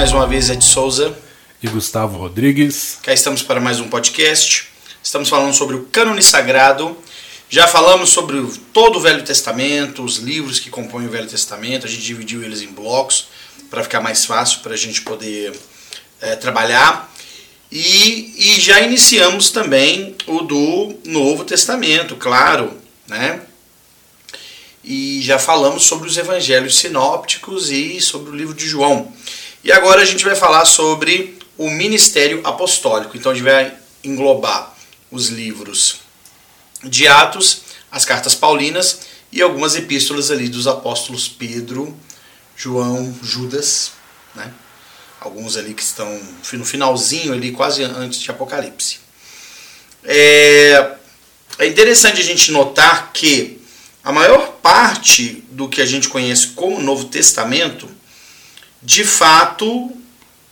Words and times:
mais 0.00 0.12
uma 0.12 0.26
vez 0.26 0.48
Ed 0.48 0.64
Souza 0.64 1.14
e 1.62 1.68
Gustavo 1.68 2.16
Rodrigues. 2.16 2.96
Cá 3.02 3.12
estamos 3.12 3.42
para 3.42 3.60
mais 3.60 3.80
um 3.80 3.88
podcast. 3.90 4.66
Estamos 5.02 5.28
falando 5.28 5.52
sobre 5.52 5.76
o 5.76 5.84
cânone 5.92 6.22
sagrado. 6.22 6.96
Já 7.50 7.68
falamos 7.68 8.08
sobre 8.08 8.42
todo 8.72 8.96
o 8.96 9.00
Velho 9.02 9.22
Testamento, 9.22 10.02
os 10.02 10.16
livros 10.16 10.58
que 10.58 10.70
compõem 10.70 11.06
o 11.06 11.10
Velho 11.10 11.28
Testamento. 11.28 11.86
A 11.86 11.88
gente 11.90 12.00
dividiu 12.00 12.42
eles 12.42 12.62
em 12.62 12.68
blocos 12.68 13.28
para 13.68 13.82
ficar 13.82 14.00
mais 14.00 14.24
fácil 14.24 14.60
para 14.60 14.72
a 14.72 14.76
gente 14.76 15.02
poder 15.02 15.52
é, 16.22 16.34
trabalhar. 16.34 17.14
E, 17.70 18.32
e 18.38 18.58
já 18.58 18.80
iniciamos 18.80 19.50
também 19.50 20.16
o 20.26 20.40
do 20.40 20.94
Novo 21.04 21.44
Testamento, 21.44 22.16
claro, 22.16 22.72
né? 23.06 23.42
E 24.82 25.20
já 25.20 25.38
falamos 25.38 25.82
sobre 25.82 26.08
os 26.08 26.16
evangelhos 26.16 26.78
sinópticos 26.78 27.70
e 27.70 28.00
sobre 28.00 28.30
o 28.30 28.34
livro 28.34 28.54
de 28.54 28.66
João. 28.66 29.12
E 29.62 29.70
agora 29.70 30.02
a 30.02 30.04
gente 30.04 30.24
vai 30.24 30.34
falar 30.34 30.64
sobre 30.64 31.38
o 31.58 31.68
ministério 31.70 32.40
apostólico. 32.44 33.16
Então 33.16 33.32
a 33.32 33.34
gente 33.34 33.44
vai 33.44 33.74
englobar 34.02 34.74
os 35.10 35.28
livros 35.28 36.00
de 36.82 37.06
Atos, 37.06 37.62
as 37.90 38.04
cartas 38.04 38.34
paulinas 38.34 39.00
e 39.30 39.42
algumas 39.42 39.76
epístolas 39.76 40.30
ali 40.30 40.48
dos 40.48 40.66
apóstolos 40.66 41.28
Pedro, 41.28 41.96
João, 42.56 43.14
Judas, 43.22 43.92
né? 44.34 44.52
Alguns 45.20 45.56
ali 45.56 45.74
que 45.74 45.82
estão 45.82 46.20
no 46.54 46.64
finalzinho 46.64 47.34
ali, 47.34 47.52
quase 47.52 47.82
antes 47.82 48.20
de 48.20 48.30
Apocalipse. 48.30 49.00
É, 50.02 50.92
é 51.58 51.66
interessante 51.66 52.20
a 52.22 52.24
gente 52.24 52.50
notar 52.50 53.12
que 53.12 53.60
a 54.02 54.10
maior 54.12 54.52
parte 54.62 55.44
do 55.50 55.68
que 55.68 55.82
a 55.82 55.86
gente 55.86 56.08
conhece 56.08 56.48
como 56.48 56.80
Novo 56.80 57.04
Testamento, 57.06 57.86
de 58.82 59.04
fato, 59.04 59.92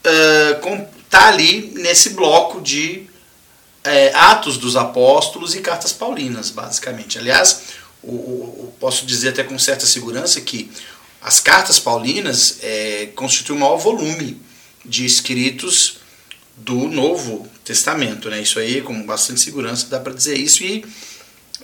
está 0.03 1.25
uh, 1.25 1.27
ali 1.27 1.73
nesse 1.75 2.11
bloco 2.11 2.61
de 2.61 3.07
é, 3.83 4.13
Atos 4.13 4.57
dos 4.57 4.75
Apóstolos 4.75 5.55
e 5.55 5.61
Cartas 5.61 5.91
Paulinas, 5.93 6.49
basicamente. 6.49 7.17
Aliás, 7.17 7.61
o, 8.03 8.11
o, 8.13 8.73
posso 8.79 9.05
dizer 9.05 9.29
até 9.29 9.43
com 9.43 9.57
certa 9.57 9.85
segurança 9.85 10.39
que 10.41 10.71
as 11.21 11.39
Cartas 11.39 11.79
Paulinas 11.79 12.59
é, 12.61 13.09
constituem 13.15 13.57
o 13.57 13.61
maior 13.61 13.77
volume 13.77 14.41
de 14.85 15.05
escritos 15.05 15.97
do 16.55 16.87
Novo 16.87 17.47
Testamento. 17.63 18.29
Né? 18.29 18.41
Isso 18.41 18.59
aí, 18.59 18.81
com 18.81 19.03
bastante 19.03 19.41
segurança, 19.41 19.87
dá 19.87 19.99
para 19.99 20.13
dizer 20.13 20.37
isso. 20.37 20.63
E 20.63 20.85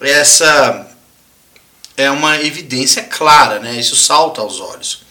essa 0.02 0.88
é 1.96 2.12
uma 2.12 2.42
evidência 2.42 3.04
clara, 3.04 3.60
né? 3.60 3.80
isso 3.80 3.96
salta 3.96 4.42
aos 4.42 4.60
olhos. 4.60 5.05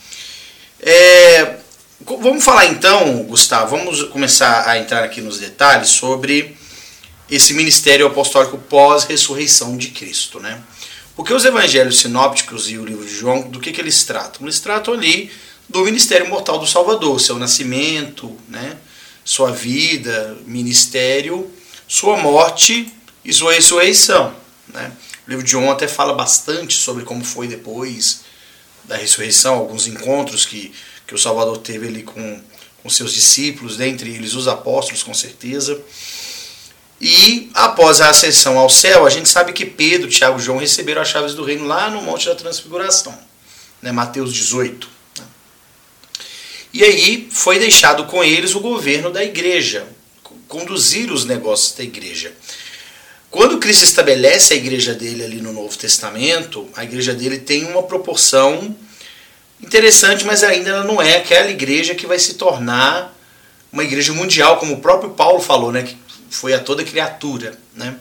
É, 0.87 1.61
vamos 2.05 2.45
falar 2.45 2.67
então, 2.67 3.23
Gustavo, 3.23 3.75
vamos 3.75 4.03
começar 4.03 4.69
a 4.69 4.79
entrar 4.79 5.03
aqui 5.03 5.23
nos 5.23 5.39
detalhes 5.39 5.89
sobre 5.89 6.55
esse 7.31 7.55
ministério 7.55 8.07
apostólico 8.07 8.59
pós-ressurreição 8.59 9.79
de 9.79 9.89
Cristo, 9.89 10.39
né? 10.39 10.61
Porque 11.17 11.33
os 11.33 11.47
evangelhos 11.47 12.01
sinópticos 12.01 12.69
e 12.69 12.77
o 12.77 12.85
livro 12.85 13.03
de 13.03 13.17
João, 13.17 13.49
do 13.49 13.61
que, 13.61 13.73
que 13.73 13.81
eles 13.81 14.05
tratam? 14.05 14.43
Eles 14.43 14.61
tratam 14.61 14.93
ali 14.93 15.31
do 15.71 15.83
ministério 15.87 16.29
mortal 16.29 16.59
do 16.59 16.67
Salvador, 16.67 17.19
seu 17.19 17.39
nascimento, 17.39 18.37
né? 18.47 18.77
sua 19.25 19.51
vida, 19.53 20.37
ministério, 20.45 21.51
sua 21.89 22.19
morte 22.19 22.93
e 23.25 23.33
sua 23.33 23.55
ressurreição. 23.55 24.35
Né? 24.69 24.93
O 25.27 25.31
livro 25.31 25.45
de 25.47 25.51
João 25.51 25.71
até 25.71 25.89
fala 25.89 26.13
bastante 26.13 26.77
sobre 26.77 27.05
como 27.05 27.25
foi 27.25 27.49
depois 27.49 28.34
da 28.87 28.97
ressurreição, 28.97 29.55
alguns 29.55 29.87
encontros 29.87 30.45
que, 30.45 30.73
que 31.07 31.15
o 31.15 31.19
Salvador 31.19 31.59
teve 31.59 31.89
ali 31.89 32.03
com, 32.03 32.41
com 32.83 32.91
seus 32.91 33.13
discípulos, 33.13 33.77
dentre 33.77 34.11
eles 34.11 34.35
os 34.35 34.49
apóstolos, 34.49 35.03
com 35.03 35.15
certeza. 35.15 35.81
E 37.01 37.51
após 37.55 38.01
a 38.01 38.11
ascensão 38.11 38.59
ao 38.59 38.71
céu, 38.71 39.07
a 39.07 39.11
gente 39.11 39.29
sabe 39.29 39.53
que 39.53 39.67
Pedro, 39.67 40.09
Tiago 40.09 40.39
e 40.39 40.43
João 40.43 40.59
receberam 40.59 41.03
as 41.03 41.09
chaves 41.09 41.35
do 41.35 41.45
reino 41.45 41.67
lá 41.67 41.91
no 41.91 42.01
Monte 42.01 42.27
da 42.27 42.35
Transfiguração, 42.35 43.19
né, 43.83 43.93
Mateus 43.93 44.33
18. 44.33 44.89
Né. 45.19 45.25
E 46.73 46.85
aí 46.85 47.29
foi 47.31 47.59
deixado 47.59 48.05
com 48.05 48.23
eles 48.23 48.55
o 48.55 48.61
governo 48.61 49.11
da 49.11 49.25
igreja, 49.25 49.87
conduzir 50.49 51.11
os 51.11 51.25
negócios 51.25 51.75
da 51.77 51.83
igreja. 51.83 52.33
Quando 53.35 53.59
Cristo 53.59 53.83
estabelece 53.83 54.55
a 54.55 54.57
igreja 54.57 54.95
dele 54.95 55.25
ali 55.25 55.41
no 55.43 55.53
Novo 55.53 55.77
Testamento, 55.77 56.69
a 56.77 56.85
igreja 56.85 57.13
dele 57.13 57.39
tem 57.39 57.65
uma 57.65 57.83
proporção 57.83 58.77
interessante, 59.61 60.25
mas 60.25 60.45
ainda 60.45 60.71
ela 60.71 60.85
não 60.85 61.03
é 61.03 61.17
aquela 61.17 61.51
igreja 61.51 61.97
que 61.97 62.07
vai 62.07 62.17
se 62.17 62.35
tornar 62.35 63.13
uma 63.73 63.83
igreja 63.83 64.13
mundial, 64.13 64.59
como 64.59 64.75
o 64.75 64.81
próprio 64.81 65.11
Paulo 65.11 65.41
falou, 65.41 65.73
né? 65.73 65.83
Que 65.83 65.97
foi 66.31 66.55
a 66.55 66.61
toda 66.61 66.85
criatura, 66.85 67.59
né? 67.75 67.97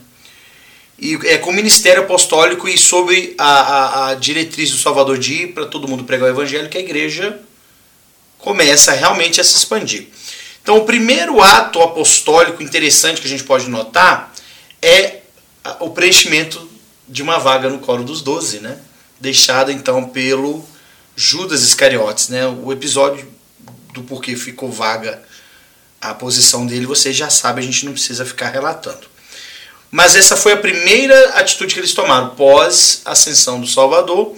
E 1.00 1.16
é 1.24 1.40
com 1.40 1.50
o 1.50 1.54
ministério 1.54 2.04
apostólico 2.04 2.68
e 2.68 2.78
sob 2.78 3.34
a, 3.40 3.44
a, 3.48 4.10
a 4.10 4.14
diretriz 4.14 4.70
do 4.70 4.78
Salvador 4.78 5.18
de 5.18 5.34
ir 5.34 5.48
para 5.48 5.66
todo 5.66 5.88
mundo 5.88 6.04
pregar 6.04 6.30
o 6.30 6.32
evangelho 6.32 6.70
que 6.70 6.78
a 6.78 6.82
igreja 6.82 7.40
começa 8.38 8.92
realmente 8.92 9.42
a 9.42 9.44
se 9.44 9.58
expandir. 9.58 10.10
Então, 10.62 10.78
o 10.78 10.86
primeiro 10.86 11.42
ato 11.42 11.82
apostólico 11.82 12.62
interessante 12.62 13.20
que 13.20 13.26
a 13.26 13.32
gente 13.32 13.44
pode 13.44 13.68
notar 13.68 14.32
é 14.80 15.23
o 15.80 15.90
preenchimento 15.90 16.70
de 17.08 17.22
uma 17.22 17.38
vaga 17.38 17.70
no 17.70 17.80
coro 17.80 18.04
dos 18.04 18.22
doze, 18.22 18.60
né? 18.60 18.80
Deixada 19.20 19.72
então 19.72 20.10
pelo 20.10 20.66
Judas 21.16 21.62
Iscariotes, 21.62 22.30
né? 22.30 22.46
O 22.48 22.72
episódio 22.72 23.32
do 23.94 24.04
porquê 24.04 24.36
ficou 24.36 24.72
vaga 24.72 25.22
a 26.02 26.14
posição 26.14 26.66
dele, 26.66 26.86
você 26.86 27.14
já 27.14 27.30
sabe, 27.30 27.62
a 27.62 27.64
gente 27.64 27.86
não 27.86 27.94
precisa 27.94 28.26
ficar 28.26 28.50
relatando. 28.50 29.08
Mas 29.90 30.16
essa 30.16 30.36
foi 30.36 30.52
a 30.52 30.58
primeira 30.58 31.30
atitude 31.36 31.74
que 31.74 31.80
eles 31.80 31.94
tomaram 31.94 32.32
pós 32.32 33.02
ascensão 33.06 33.62
do 33.62 33.68
Salvador, 33.68 34.36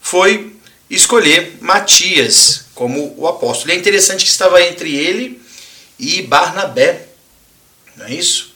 foi 0.00 0.56
escolher 0.90 1.58
Matias 1.60 2.64
como 2.74 3.14
o 3.16 3.28
apóstolo. 3.28 3.70
E 3.70 3.74
é 3.74 3.78
interessante 3.78 4.24
que 4.24 4.30
estava 4.30 4.60
entre 4.62 4.94
ele 4.94 5.40
e 5.98 6.22
Barnabé, 6.22 7.08
não 7.96 8.06
é 8.06 8.14
isso? 8.14 8.54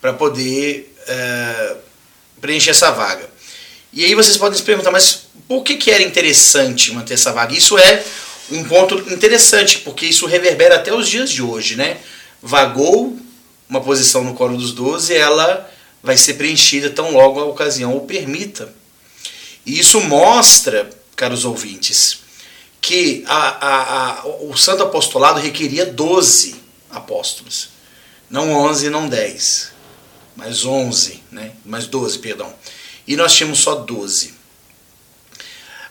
Para 0.00 0.12
poder 0.12 0.89
é, 1.10 1.76
preencher 2.40 2.70
essa 2.70 2.90
vaga. 2.90 3.28
E 3.92 4.04
aí 4.04 4.14
vocês 4.14 4.36
podem 4.36 4.56
se 4.56 4.64
perguntar, 4.64 4.92
mas 4.92 5.26
por 5.48 5.64
que, 5.64 5.76
que 5.76 5.90
era 5.90 6.02
interessante 6.02 6.92
manter 6.92 7.14
essa 7.14 7.32
vaga? 7.32 7.52
Isso 7.52 7.76
é 7.76 8.04
um 8.52 8.64
ponto 8.64 8.96
interessante, 9.12 9.78
porque 9.80 10.06
isso 10.06 10.26
reverbera 10.26 10.76
até 10.76 10.94
os 10.94 11.08
dias 11.08 11.30
de 11.30 11.42
hoje, 11.42 11.76
né? 11.76 11.98
Vagou 12.40 13.18
uma 13.68 13.80
posição 13.80 14.24
no 14.24 14.34
coro 14.34 14.56
dos 14.56 14.72
doze, 14.72 15.14
ela 15.14 15.70
vai 16.02 16.16
ser 16.16 16.34
preenchida 16.34 16.90
tão 16.90 17.12
logo 17.12 17.40
a 17.40 17.44
ocasião 17.44 17.96
o 17.96 18.00
permita. 18.00 18.72
E 19.66 19.78
isso 19.78 20.00
mostra, 20.00 20.88
caros 21.14 21.44
ouvintes, 21.44 22.20
que 22.80 23.24
a, 23.26 23.36
a, 23.36 24.20
a, 24.20 24.26
o 24.40 24.56
santo 24.56 24.82
apostolado 24.82 25.38
requeria 25.38 25.84
12 25.84 26.56
apóstolos. 26.90 27.70
Não 28.28 28.52
11, 28.52 28.90
não 28.90 29.08
10, 29.08 29.72
mas 30.36 30.64
11, 30.64 31.22
né? 31.30 31.52
mais 31.64 31.86
12, 31.86 32.18
perdão. 32.18 32.52
E 33.06 33.16
nós 33.16 33.34
tínhamos 33.34 33.60
só 33.60 33.74
12. 33.74 34.34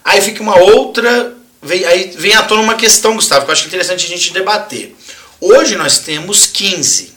Aí 0.04 0.22
fica 0.22 0.42
uma 0.42 0.58
outra 0.58 1.38
vem, 1.62 1.86
aí 1.86 2.12
vem 2.18 2.34
à 2.34 2.44
tona 2.44 2.62
uma 2.62 2.76
questão, 2.76 3.16
Gustavo, 3.16 3.46
que 3.46 3.52
eu 3.52 3.54
acho 3.54 3.68
interessante 3.68 4.06
a 4.06 4.10
gente 4.10 4.34
debater. 4.34 4.96
Hoje 5.40 5.76
nós 5.76 6.00
temos 6.00 6.46
15 6.46 7.14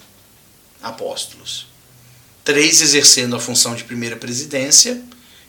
apóstolos. 0.83 1.67
Três 2.45 2.81
exercendo 2.83 3.37
a 3.37 3.41
função 3.41 3.75
de 3.75 3.85
primeira 3.85 4.17
presidência 4.17 5.01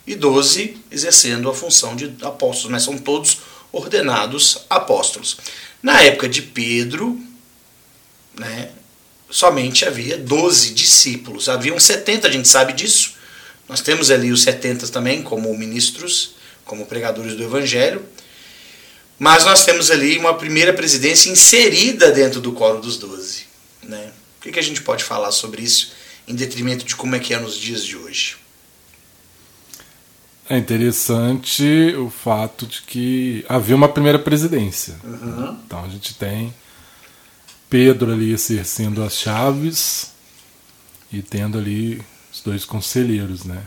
e 0.06 0.14
12 0.14 0.76
exercendo 0.90 1.48
a 1.48 1.54
função 1.54 1.96
de 1.96 2.14
apóstolos, 2.22 2.70
mas 2.70 2.82
são 2.82 2.96
todos 2.96 3.38
ordenados 3.72 4.58
apóstolos. 4.70 5.38
Na 5.82 6.00
época 6.02 6.28
de 6.28 6.42
Pedro, 6.42 7.20
né, 8.38 8.70
somente 9.34 9.84
havia 9.84 10.16
12 10.16 10.72
discípulos. 10.74 11.48
Haviam 11.48 11.76
70, 11.76 12.28
a 12.28 12.30
gente 12.30 12.46
sabe 12.46 12.72
disso. 12.72 13.14
Nós 13.68 13.80
temos 13.80 14.08
ali 14.08 14.30
os 14.30 14.44
70 14.44 14.86
também 14.88 15.24
como 15.24 15.52
ministros, 15.58 16.36
como 16.64 16.86
pregadores 16.86 17.34
do 17.34 17.42
evangelho. 17.42 18.04
Mas 19.18 19.44
nós 19.44 19.64
temos 19.64 19.90
ali 19.90 20.16
uma 20.18 20.34
primeira 20.34 20.72
presidência 20.72 21.30
inserida 21.30 22.12
dentro 22.12 22.40
do 22.40 22.52
coro 22.52 22.80
dos 22.80 22.96
doze. 22.96 23.46
Né? 23.82 24.12
O 24.38 24.42
que, 24.42 24.52
que 24.52 24.58
a 24.60 24.62
gente 24.62 24.82
pode 24.82 25.02
falar 25.02 25.32
sobre 25.32 25.62
isso 25.62 25.92
em 26.28 26.34
detrimento 26.36 26.84
de 26.84 26.94
como 26.94 27.16
é 27.16 27.18
que 27.18 27.34
é 27.34 27.40
nos 27.40 27.56
dias 27.56 27.84
de 27.84 27.96
hoje? 27.96 28.36
É 30.48 30.56
interessante 30.56 31.92
o 31.98 32.08
fato 32.08 32.68
de 32.68 32.82
que 32.82 33.44
havia 33.48 33.74
uma 33.74 33.88
primeira 33.88 34.18
presidência. 34.18 34.94
Uhum. 35.02 35.58
Então 35.66 35.84
a 35.84 35.88
gente 35.88 36.14
tem 36.14 36.54
Pedro 37.74 38.12
ali 38.12 38.32
exercendo 38.32 39.02
as 39.02 39.18
chaves 39.18 40.12
e 41.12 41.20
tendo 41.20 41.58
ali 41.58 42.00
os 42.32 42.40
dois 42.40 42.64
conselheiros, 42.64 43.42
né? 43.42 43.64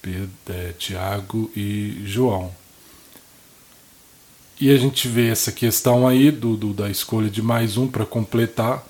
Pedro, 0.00 0.30
é, 0.48 0.72
Tiago 0.78 1.50
e 1.54 2.00
João. 2.06 2.50
E 4.58 4.70
a 4.70 4.78
gente 4.78 5.06
vê 5.08 5.28
essa 5.28 5.52
questão 5.52 6.08
aí 6.08 6.30
do, 6.30 6.56
do 6.56 6.72
da 6.72 6.88
escolha 6.88 7.28
de 7.28 7.42
mais 7.42 7.76
um 7.76 7.86
para 7.86 8.06
completar. 8.06 8.82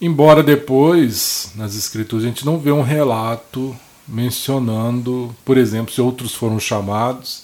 Embora 0.00 0.42
depois, 0.42 1.52
nas 1.54 1.74
escrituras, 1.74 2.24
a 2.24 2.28
gente 2.28 2.46
não 2.46 2.58
vê 2.58 2.72
um 2.72 2.80
relato 2.80 3.76
mencionando, 4.08 5.36
por 5.44 5.58
exemplo, 5.58 5.92
se 5.92 6.00
outros 6.00 6.34
foram 6.34 6.58
chamados. 6.58 7.42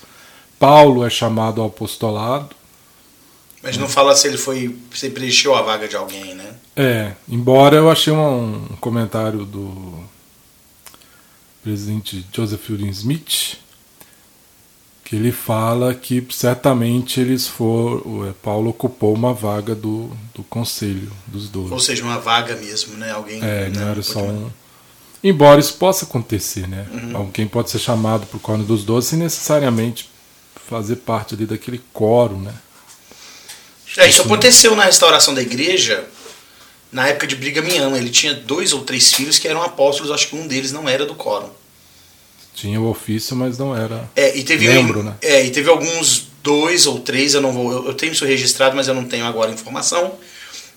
Paulo 0.58 1.04
é 1.04 1.10
chamado 1.10 1.60
ao 1.60 1.66
apostolado. 1.66 2.56
Mas 3.62 3.76
não 3.76 3.88
fala 3.88 4.16
se 4.16 4.26
ele 4.26 4.38
foi. 4.38 4.74
se 4.94 5.10
preencheu 5.10 5.54
a 5.54 5.62
vaga 5.62 5.86
de 5.86 5.96
alguém, 5.96 6.34
né? 6.34 6.54
É, 6.74 7.12
embora 7.28 7.76
eu 7.76 7.90
achei 7.90 8.12
um, 8.12 8.54
um 8.54 8.76
comentário 8.80 9.44
do 9.44 10.02
presidente 11.62 12.24
Joseph 12.32 12.60
Fielding 12.60 12.88
Smith, 12.88 13.58
que 15.04 15.14
ele 15.14 15.30
fala 15.30 15.94
que 15.94 16.26
certamente 16.30 17.20
eles 17.20 17.46
foram. 17.46 18.28
É, 18.28 18.32
Paulo 18.42 18.70
ocupou 18.70 19.12
uma 19.12 19.34
vaga 19.34 19.74
do, 19.74 20.10
do 20.34 20.42
conselho 20.44 21.12
dos 21.26 21.50
dois. 21.50 21.70
Ou 21.70 21.80
seja, 21.80 22.02
uma 22.02 22.18
vaga 22.18 22.56
mesmo, 22.56 22.96
né? 22.96 23.10
Alguém. 23.10 23.42
É, 23.42 23.68
né? 23.68 23.72
não 23.74 23.88
era 23.88 24.02
só 24.02 24.20
um. 24.20 24.50
Embora 25.22 25.60
isso 25.60 25.74
possa 25.74 26.06
acontecer, 26.06 26.66
né? 26.66 26.86
Uhum. 26.90 27.16
Alguém 27.16 27.46
pode 27.46 27.68
ser 27.68 27.78
chamado 27.78 28.26
para 28.26 28.38
o 28.38 28.40
coro 28.40 28.62
dos 28.62 28.84
doze 28.84 29.08
sem 29.08 29.18
necessariamente 29.18 30.08
fazer 30.66 30.96
parte 30.96 31.34
ali 31.34 31.44
daquele 31.44 31.82
coro, 31.92 32.38
né? 32.38 32.54
É, 33.96 34.08
isso 34.08 34.22
aconteceu 34.22 34.76
na 34.76 34.84
restauração 34.84 35.34
da 35.34 35.42
igreja 35.42 36.04
na 36.92 37.08
época 37.08 37.26
de 37.26 37.36
Brigamiano. 37.36 37.96
Ele 37.96 38.10
tinha 38.10 38.34
dois 38.34 38.72
ou 38.72 38.82
três 38.82 39.12
filhos 39.12 39.38
que 39.38 39.48
eram 39.48 39.62
apóstolos, 39.62 40.10
acho 40.10 40.28
que 40.28 40.36
um 40.36 40.46
deles 40.46 40.72
não 40.72 40.88
era 40.88 41.04
do 41.04 41.14
quórum. 41.14 41.50
Tinha 42.54 42.80
o 42.80 42.88
ofício, 42.88 43.36
mas 43.36 43.58
não 43.58 43.76
era. 43.76 44.08
É, 44.14 44.36
e 44.36 44.42
teve 44.42 44.68
membro, 44.68 45.02
né? 45.02 45.14
É, 45.22 45.44
e 45.44 45.50
teve 45.50 45.70
alguns 45.70 46.28
dois 46.42 46.86
ou 46.86 47.00
três, 47.00 47.34
eu 47.34 47.40
não 47.40 47.52
vou, 47.52 47.72
eu, 47.72 47.86
eu 47.86 47.94
tenho 47.94 48.12
isso 48.12 48.24
registrado, 48.24 48.76
mas 48.76 48.88
eu 48.88 48.94
não 48.94 49.04
tenho 49.04 49.24
agora 49.24 49.50
informação 49.50 50.14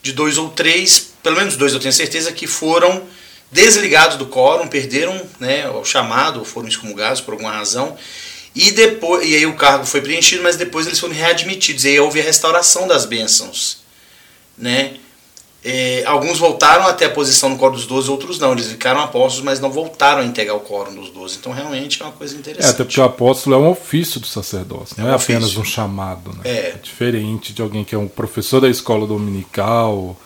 de 0.02 0.12
dois 0.12 0.38
ou 0.38 0.50
três, 0.50 1.14
pelo 1.24 1.38
menos 1.38 1.56
dois 1.56 1.74
eu 1.74 1.80
tenho 1.80 1.94
certeza 1.94 2.32
que 2.34 2.46
foram 2.46 3.04
desligados 3.50 4.18
do 4.18 4.26
quórum, 4.26 4.68
perderam, 4.68 5.20
né, 5.40 5.70
o 5.70 5.86
chamado, 5.86 6.40
ou 6.40 6.46
foram 6.46 6.68
excomungados 6.68 7.22
por 7.22 7.32
alguma 7.32 7.52
razão. 7.52 7.96
E 8.56 8.72
depois, 8.72 9.28
e 9.28 9.36
aí 9.36 9.46
o 9.46 9.56
cargo 9.56 9.86
foi 9.86 10.02
preenchido, 10.02 10.44
mas 10.44 10.56
depois 10.56 10.86
eles 10.86 11.00
foram 11.00 11.14
readmitidos. 11.14 11.86
E 11.86 11.90
aí 11.90 12.00
houve 12.00 12.20
a 12.20 12.24
restauração 12.24 12.88
das 12.88 13.06
bênçãos, 13.06 13.80
né? 14.58 14.96
É, 15.66 16.04
alguns 16.06 16.40
voltaram 16.40 16.86
até 16.86 17.06
a 17.06 17.10
posição 17.10 17.48
no 17.48 17.58
coro 17.58 17.76
dos 17.76 17.88
12, 17.88 18.12
outros 18.12 18.38
não. 18.38 18.52
Eles 18.52 18.68
ficaram 18.68 19.00
apóstolos, 19.00 19.46
mas 19.46 19.62
não 19.62 19.72
voltaram 19.72 20.22
a 20.22 20.26
integrar 20.26 20.58
o 20.58 20.60
coro 20.60 20.92
dos 20.92 21.10
12. 21.10 21.38
Então, 21.38 21.54
realmente 21.54 22.02
é 22.02 22.06
uma 22.06 22.12
coisa 22.12 22.36
interessante. 22.36 22.68
É, 22.68 22.74
até 22.74 22.84
porque 22.84 23.00
o 23.00 23.04
apóstolo 23.04 23.56
é 23.56 23.60
um 23.60 23.70
ofício 23.70 24.20
do 24.20 24.28
sacerdócio, 24.28 24.96
não 24.98 25.06
é, 25.08 25.12
um 25.12 25.14
é 25.14 25.16
apenas 25.16 25.56
um 25.56 25.64
chamado. 25.64 26.34
Né? 26.34 26.42
É. 26.44 26.50
é. 26.50 26.80
diferente 26.84 27.54
de 27.54 27.62
alguém 27.62 27.86
que 27.86 27.96
é 27.96 27.98
um 27.98 28.10
professor 28.10 28.60
da 28.60 28.68
escola 28.68 29.08
dominical, 29.08 30.20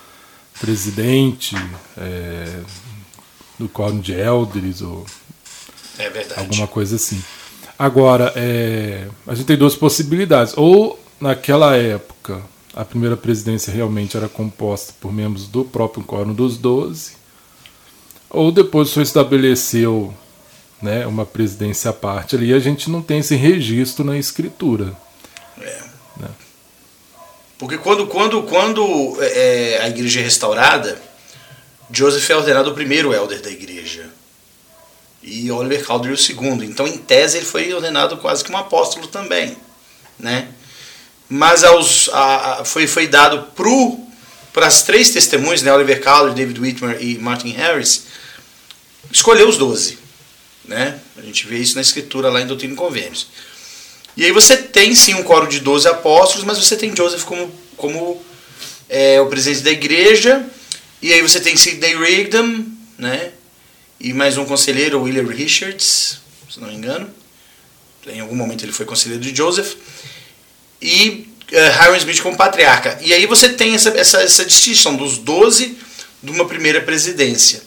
presidente 0.60 1.56
é, 1.96 2.60
do 3.60 3.70
quórum 3.70 4.00
de 4.00 4.14
elders, 4.14 4.82
ou 4.82 5.06
é 6.00 6.12
alguma 6.36 6.68
coisa 6.68 6.96
assim. 6.96 7.22
Agora, 7.78 8.34
é, 8.36 9.08
a 9.26 9.36
gente 9.36 9.46
tem 9.46 9.58
duas 9.58 9.76
possibilidades. 9.76 10.54
Ou 10.58 11.00
naquela 11.20 11.76
época 11.76 12.42
a 12.78 12.86
primeira 12.86 13.18
presidência 13.18 13.74
realmente 13.74 14.16
era 14.16 14.30
composta 14.30 14.94
por 15.02 15.12
membros 15.12 15.48
do 15.48 15.66
próprio 15.66 16.04
Quórum 16.04 16.32
dos 16.32 16.58
Doze, 16.60 17.14
ou 18.30 18.52
depois 18.52 18.90
só 18.90 19.02
estabeleceu 19.02 20.14
né, 20.80 21.08
uma 21.08 21.26
presidência 21.26 21.90
à 21.90 21.94
parte 21.94 22.36
ali, 22.36 22.54
a 22.54 22.60
gente 22.60 22.88
não 22.88 23.02
tem 23.02 23.18
esse 23.18 23.36
registro 23.36 24.06
na 24.06 24.16
escritura. 24.16 24.96
É. 25.60 25.84
Né? 26.18 26.30
Porque 27.58 27.80
quando, 27.80 28.06
quando, 28.06 28.44
quando 28.44 29.18
é, 29.22 29.80
a 29.82 29.90
igreja 29.90 30.20
é 30.20 30.24
restaurada, 30.24 31.02
Joseph 31.92 32.30
é 32.30 32.36
ordenado 32.36 32.70
o 32.70 32.76
primeiro 32.76 33.12
elder 33.12 33.42
da 33.42 33.50
igreja. 33.50 34.08
E 35.30 35.52
Oliver 35.52 35.86
Cowdery 35.86 36.14
o 36.14 36.18
segundo. 36.18 36.64
Então, 36.64 36.88
em 36.88 36.98
tese, 36.98 37.38
ele 37.38 37.46
foi 37.46 37.74
ordenado 37.74 38.18
quase 38.18 38.44
que 38.44 38.52
um 38.52 38.58
apóstolo 38.58 39.08
também. 39.08 39.58
Né? 40.18 40.48
mas 41.30 41.64
aos, 41.64 42.10
a, 42.10 42.62
a, 42.62 42.66
foi, 42.66 42.88
foi 42.88 43.08
dado 43.08 43.48
para 44.54 44.66
as 44.66 44.84
três 44.84 45.10
testemunhas, 45.10 45.62
né, 45.62 45.74
Oliver 45.74 46.02
Cowdery, 46.02 46.36
David 46.36 46.60
Whitmer 46.60 46.98
e 47.02 47.18
Martin 47.18 47.50
Harris, 47.50 48.04
escolher 49.12 49.46
os 49.46 49.58
doze. 49.58 49.98
Né? 50.66 51.00
A 51.18 51.22
gente 51.22 51.48
vê 51.48 51.58
isso 51.58 51.76
na 51.76 51.82
escritura 51.82 52.30
lá 52.30 52.42
em 52.42 52.48
Doutrina 52.48 52.74
e 52.74 52.78
Convênios. 52.78 53.28
E 54.16 54.26
aí 54.26 54.32
você 54.32 54.58
tem 54.58 54.96
sim 54.96 55.14
um 55.14 55.24
coro 55.24 55.48
de 55.48 55.60
12 55.60 55.88
apóstolos, 55.88 56.46
mas 56.46 56.58
você 56.58 56.76
tem 56.76 56.96
Joseph 56.96 57.24
como, 57.24 57.52
como 57.76 58.22
é, 58.90 59.22
o 59.22 59.28
presidente 59.28 59.64
da 59.64 59.72
igreja, 59.72 60.46
e 61.02 61.14
aí 61.14 61.22
você 61.22 61.40
tem 61.40 61.56
Sidney 61.56 61.96
Rigdon, 61.96 62.66
né? 62.98 63.32
E 64.00 64.14
mais 64.14 64.38
um 64.38 64.46
conselheiro, 64.46 65.02
William 65.02 65.28
Richards, 65.28 66.20
se 66.50 66.60
não 66.60 66.68
me 66.68 66.76
engano. 66.76 67.10
Em 68.06 68.20
algum 68.20 68.36
momento 68.36 68.64
ele 68.64 68.72
foi 68.72 68.86
conselheiro 68.86 69.22
de 69.22 69.36
Joseph 69.36 69.76
e 70.82 71.28
uh, 71.52 71.84
Hiram 71.84 71.96
Smith 71.98 72.22
como 72.22 72.38
patriarca. 72.38 72.98
E 73.02 73.14
aí 73.14 73.26
você 73.26 73.50
tem 73.50 73.74
essa, 73.74 73.90
essa, 73.90 74.22
essa 74.22 74.46
distinção 74.46 74.96
dos 74.96 75.18
12 75.18 75.78
de 76.22 76.32
uma 76.32 76.46
primeira 76.46 76.82
presidência. 76.82 77.62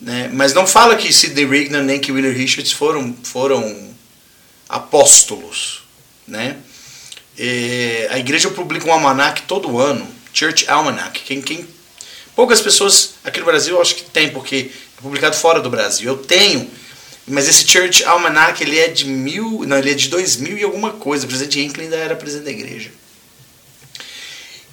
Né? 0.00 0.30
Mas 0.32 0.54
não 0.54 0.66
fala 0.66 0.96
que 0.96 1.12
Sidney 1.12 1.44
Rigdon 1.44 1.82
nem 1.82 2.00
que 2.00 2.10
William 2.10 2.32
Richards 2.32 2.72
foram, 2.72 3.14
foram 3.22 3.94
apóstolos. 4.68 5.82
Né? 6.26 6.56
É, 7.38 8.08
a 8.10 8.18
igreja 8.18 8.50
publica 8.50 8.86
um 8.86 8.92
almanac 8.92 9.42
todo 9.42 9.78
ano, 9.78 10.08
Church 10.32 10.68
Almanac. 10.68 11.20
Quem, 11.20 11.42
quem, 11.42 11.66
poucas 12.34 12.60
pessoas 12.60 13.14
aqui 13.22 13.40
no 13.40 13.46
Brasil 13.46 13.80
acho 13.80 13.94
que 13.94 14.04
tem, 14.04 14.30
porque 14.30 14.70
publicado 15.02 15.36
fora 15.36 15.60
do 15.60 15.70
Brasil. 15.70 16.08
Eu 16.08 16.18
tenho 16.18 16.70
mas 17.30 17.48
esse 17.48 17.66
Church 17.66 18.04
Almanac, 18.04 18.62
ele 18.62 18.78
é 18.78 18.88
de 18.88 19.04
mil. 19.04 19.64
Não, 19.66 19.78
ele 19.78 19.92
é 19.92 19.94
de 19.94 20.08
dois 20.08 20.36
mil 20.36 20.58
e 20.58 20.64
alguma 20.64 20.90
coisa. 20.92 21.24
O 21.24 21.28
presidente 21.28 21.60
Hinckley 21.60 21.84
ainda 21.84 21.96
era 21.96 22.16
presidente 22.16 22.44
da 22.44 22.50
igreja. 22.50 22.90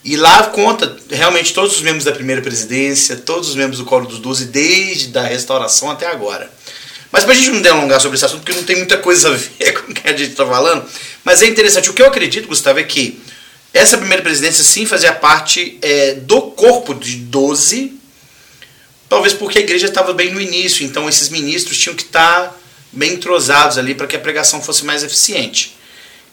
E 0.03 0.15
lá 0.15 0.43
conta 0.43 0.97
realmente 1.09 1.53
todos 1.53 1.75
os 1.75 1.81
membros 1.81 2.05
da 2.05 2.11
primeira 2.11 2.41
presidência, 2.41 3.15
todos 3.17 3.49
os 3.49 3.55
membros 3.55 3.77
do 3.77 3.85
Coro 3.85 4.07
dos 4.07 4.19
Doze, 4.19 4.45
desde 4.45 5.15
a 5.17 5.23
restauração 5.23 5.91
até 5.91 6.07
agora. 6.07 6.51
Mas 7.11 7.23
para 7.23 7.33
a 7.33 7.35
gente 7.35 7.49
não 7.51 7.61
delongar 7.61 7.99
sobre 7.99 8.15
esse 8.15 8.25
assunto, 8.25 8.39
porque 8.39 8.57
não 8.57 8.63
tem 8.63 8.77
muita 8.77 8.97
coisa 8.97 9.29
a 9.29 9.35
ver 9.35 9.73
com 9.79 9.91
o 9.91 9.93
que 9.93 10.07
a 10.07 10.11
gente 10.11 10.31
está 10.31 10.45
falando, 10.45 10.85
mas 11.23 11.41
é 11.41 11.47
interessante. 11.47 11.89
O 11.89 11.93
que 11.93 12.01
eu 12.01 12.07
acredito, 12.07 12.47
Gustavo, 12.47 12.79
é 12.79 12.83
que 12.83 13.21
essa 13.73 13.97
primeira 13.97 14.23
presidência 14.23 14.63
sim 14.63 14.85
fazia 14.85 15.13
parte 15.13 15.77
é, 15.81 16.13
do 16.13 16.41
corpo 16.41 16.95
de 16.95 17.17
12 17.17 17.99
Talvez 19.09 19.33
porque 19.33 19.59
a 19.59 19.61
igreja 19.61 19.87
estava 19.87 20.13
bem 20.13 20.33
no 20.33 20.41
início, 20.41 20.85
então 20.85 21.07
esses 21.07 21.29
ministros 21.29 21.77
tinham 21.77 21.95
que 21.95 22.03
estar 22.03 22.49
tá 22.49 22.57
bem 22.91 23.13
entrosados 23.13 23.77
ali 23.77 23.95
para 23.95 24.07
que 24.07 24.15
a 24.15 24.19
pregação 24.19 24.61
fosse 24.61 24.85
mais 24.85 25.03
eficiente. 25.03 25.77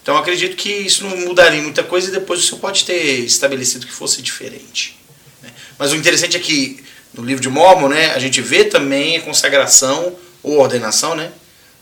Então 0.03 0.17
acredito 0.17 0.57
que 0.57 0.71
isso 0.71 1.05
não 1.05 1.17
mudaria 1.19 1.63
muita 1.63 1.83
coisa 1.83 2.09
e 2.09 2.13
depois 2.13 2.41
o 2.41 2.43
senhor 2.43 2.59
pode 2.59 2.85
ter 2.85 3.21
estabelecido 3.21 3.87
que 3.87 3.93
fosse 3.93 4.21
diferente. 4.21 4.99
Né? 5.43 5.51
Mas 5.79 5.93
o 5.93 5.97
interessante 5.97 6.37
é 6.37 6.41
que 6.41 6.85
no 7.15 7.25
livro 7.25 7.41
de 7.41 7.49
Mormon 7.49 7.89
né, 7.89 8.13
a 8.13 8.19
gente 8.19 8.41
vê 8.43 8.65
também 8.65 9.17
a 9.17 9.23
consagração 9.23 10.15
ou 10.43 10.59
ordenação 10.59 11.15
né, 11.15 11.33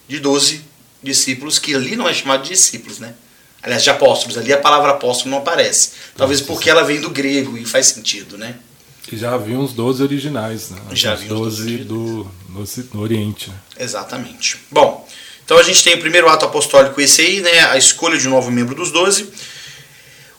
de 0.06 0.20
12 0.20 0.62
discípulos, 1.02 1.58
que 1.58 1.74
ali 1.74 1.96
não 1.96 2.08
é 2.08 2.14
chamado 2.14 2.44
de 2.44 2.50
discípulos, 2.50 2.98
né? 2.98 3.14
Aliás, 3.62 3.82
de 3.82 3.90
apóstolos, 3.90 4.36
ali 4.36 4.52
a 4.52 4.58
palavra 4.58 4.90
apóstolo 4.90 5.30
não 5.30 5.38
aparece. 5.38 5.90
Talvez 6.16 6.40
porque 6.40 6.68
ela 6.68 6.82
vem 6.82 7.00
do 7.00 7.10
grego 7.10 7.56
e 7.56 7.64
faz 7.64 7.86
sentido, 7.86 8.36
né? 8.36 8.56
Que 9.02 9.16
já 9.16 9.34
havia 9.34 9.58
uns 9.58 9.72
12 9.72 10.02
originais, 10.02 10.70
né? 10.70 10.80
Já 10.92 11.12
havia 11.12 11.28
12 11.28 11.78
do, 11.78 12.30
no, 12.48 12.64
no 12.94 13.00
Oriente. 13.00 13.50
Né? 13.50 13.56
Exatamente. 13.80 14.58
Bom, 14.70 15.06
então 15.44 15.58
a 15.58 15.62
gente 15.62 15.82
tem 15.82 15.94
o 15.94 16.00
primeiro 16.00 16.28
ato 16.28 16.44
apostólico 16.44 17.00
esse 17.00 17.20
aí, 17.20 17.40
né? 17.40 17.66
A 17.70 17.76
escolha 17.76 18.16
de 18.16 18.28
um 18.28 18.30
novo 18.30 18.50
membro 18.50 18.74
dos 18.74 18.92
12. 18.92 19.28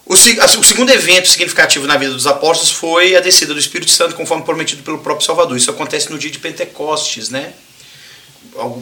O, 0.06 0.14
o, 0.14 0.64
segundo 0.64 0.92
evento 0.92 1.30
significativo 1.30 1.88
na 1.88 1.98
vida 1.98 2.14
dos 2.14 2.28
apóstolos 2.28 2.72
foi 2.72 3.16
a 3.16 3.22
descida 3.22 3.54
do 3.54 3.60
Espírito 3.60 3.92
Santo, 3.92 4.16
conforme 4.16 4.44
prometido 4.44 4.84
pelo 4.84 5.00
próprio 5.00 5.26
Salvador. 5.26 5.56
Isso 5.56 5.72
acontece 5.72 6.12
no 6.12 6.18
dia 6.18 6.30
de 6.30 6.40
Pentecostes, 6.40 7.30
né? 7.30 7.54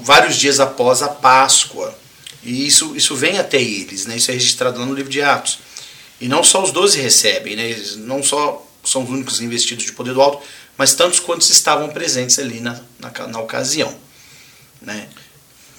Vários 0.04 0.36
dias 0.36 0.60
após 0.60 1.02
a 1.02 1.10
Páscoa. 1.10 1.96
E 2.44 2.66
isso, 2.66 2.96
isso 2.96 3.16
vem 3.16 3.38
até 3.38 3.62
eles, 3.62 4.06
né? 4.06 4.18
Isso 4.18 4.32
é 4.32 4.34
registrado 4.34 4.80
lá 4.80 4.86
no 4.86 4.96
livro 4.96 5.12
de 5.12 5.22
Atos. 5.22 5.60
E 6.20 6.28
não 6.28 6.44
só 6.44 6.64
os 6.64 6.72
doze 6.72 7.00
recebem, 7.00 7.56
né? 7.56 7.70
Eles 7.70 7.96
não 7.96 8.24
só 8.24 8.68
são 8.84 9.04
os 9.04 9.10
únicos 9.10 9.42
investidos 9.42 9.86
de 9.86 9.92
poder 9.94 10.14
do 10.14 10.22
alto, 10.22 10.44
mas 10.78 10.94
tantos 10.94 11.20
quantos 11.20 11.50
estavam 11.50 11.90
presentes 11.90 12.40
ali 12.40 12.60
na, 12.60 12.80
na, 13.00 13.28
na 13.28 13.40
ocasião. 13.40 13.94
Né? 14.82 15.08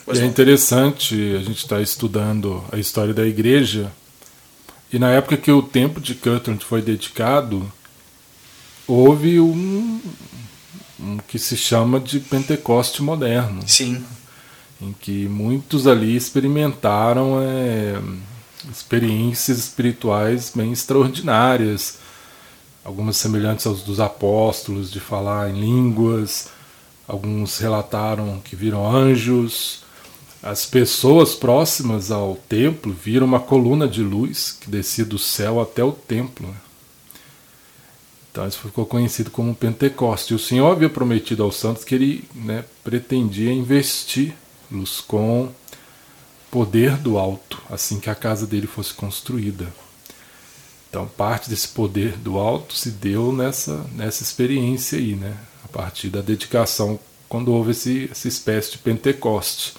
é 0.09 0.25
interessante 0.25 1.15
a 1.37 1.41
gente 1.41 1.59
estar 1.59 1.77
tá 1.77 1.83
estudando 1.83 2.65
a 2.71 2.79
história 2.79 3.15
da 3.15 3.27
igreja, 3.27 3.93
e 4.93 4.99
na 4.99 5.11
época 5.11 5.37
que 5.37 5.51
o 5.51 5.63
tempo 5.63 6.01
de 6.01 6.15
Kirtland 6.15 6.63
foi 6.65 6.83
dedicado, 6.83 7.71
houve 8.87 9.41
um, 9.41 10.01
um 11.01 11.19
que 11.27 11.39
se 11.39 11.57
chama 11.57 11.99
de 11.99 12.21
Pentecoste 12.21 13.03
moderno. 13.03 13.63
Sim. 13.67 14.05
Em 14.81 14.93
que 14.93 15.27
muitos 15.29 15.87
ali 15.87 16.15
experimentaram 16.15 17.41
é, 17.41 17.99
experiências 18.71 19.59
espirituais 19.59 20.53
bem 20.55 20.73
extraordinárias, 20.73 21.99
algumas 22.85 23.17
semelhantes 23.17 23.67
aos 23.67 23.83
dos 23.83 24.01
apóstolos, 24.01 24.91
de 24.91 25.01
falar 25.01 25.51
em 25.51 25.61
línguas, 25.61 26.51
alguns 27.07 27.59
relataram 27.59 28.41
que 28.45 28.57
viram 28.57 28.91
anjos. 28.91 29.83
As 30.43 30.67
pessoas 30.67 31.35
próximas 31.35 32.11
ao 32.11 32.35
templo 32.35 32.93
viram 32.93 33.27
uma 33.27 33.41
coluna 33.41 33.87
de 33.87 34.03
luz 34.03 34.57
que 34.61 34.69
descia 34.69 35.05
do 35.05 35.19
céu 35.19 35.61
até 35.61 35.85
o 35.85 35.93
templo. 35.93 36.53
Então 38.31 38.49
isso 38.49 38.59
ficou 38.59 38.87
conhecido 38.87 39.31
como 39.31 39.55
Pentecoste. 39.55 40.33
E 40.33 40.37
o 40.37 40.39
Senhor 40.39 40.73
havia 40.73 40.89
prometido 40.89 41.43
aos 41.43 41.57
santos 41.57 41.85
que 41.85 41.95
ele 41.95 42.25
né, 42.35 42.65
pretendia 42.83 43.53
investi-los 43.53 45.01
com 45.03 45.51
poder 46.51 46.97
do 46.97 47.19
alto, 47.19 47.63
assim 47.71 48.01
que 48.01 48.11
a 48.11 48.15
casa 48.15 48.47
dele 48.47 48.67
fosse 48.67 48.93
construída. 48.95 49.73
Então, 50.93 51.07
parte 51.07 51.49
desse 51.49 51.69
poder 51.69 52.19
do 52.19 52.37
alto 52.37 52.75
se 52.75 52.91
deu 52.91 53.33
nessa, 53.33 53.83
nessa 53.95 54.23
experiência 54.23 54.99
aí, 54.99 55.15
né? 55.15 55.35
a 55.65 55.69
partir 55.69 56.11
da 56.11 56.21
dedicação, 56.21 57.01
quando 57.31 57.51
houve 57.51 57.71
esse, 57.71 58.11
essa 58.11 58.29
espécie 58.29 58.73
de 58.73 58.79
Pentecoste. 58.79 59.73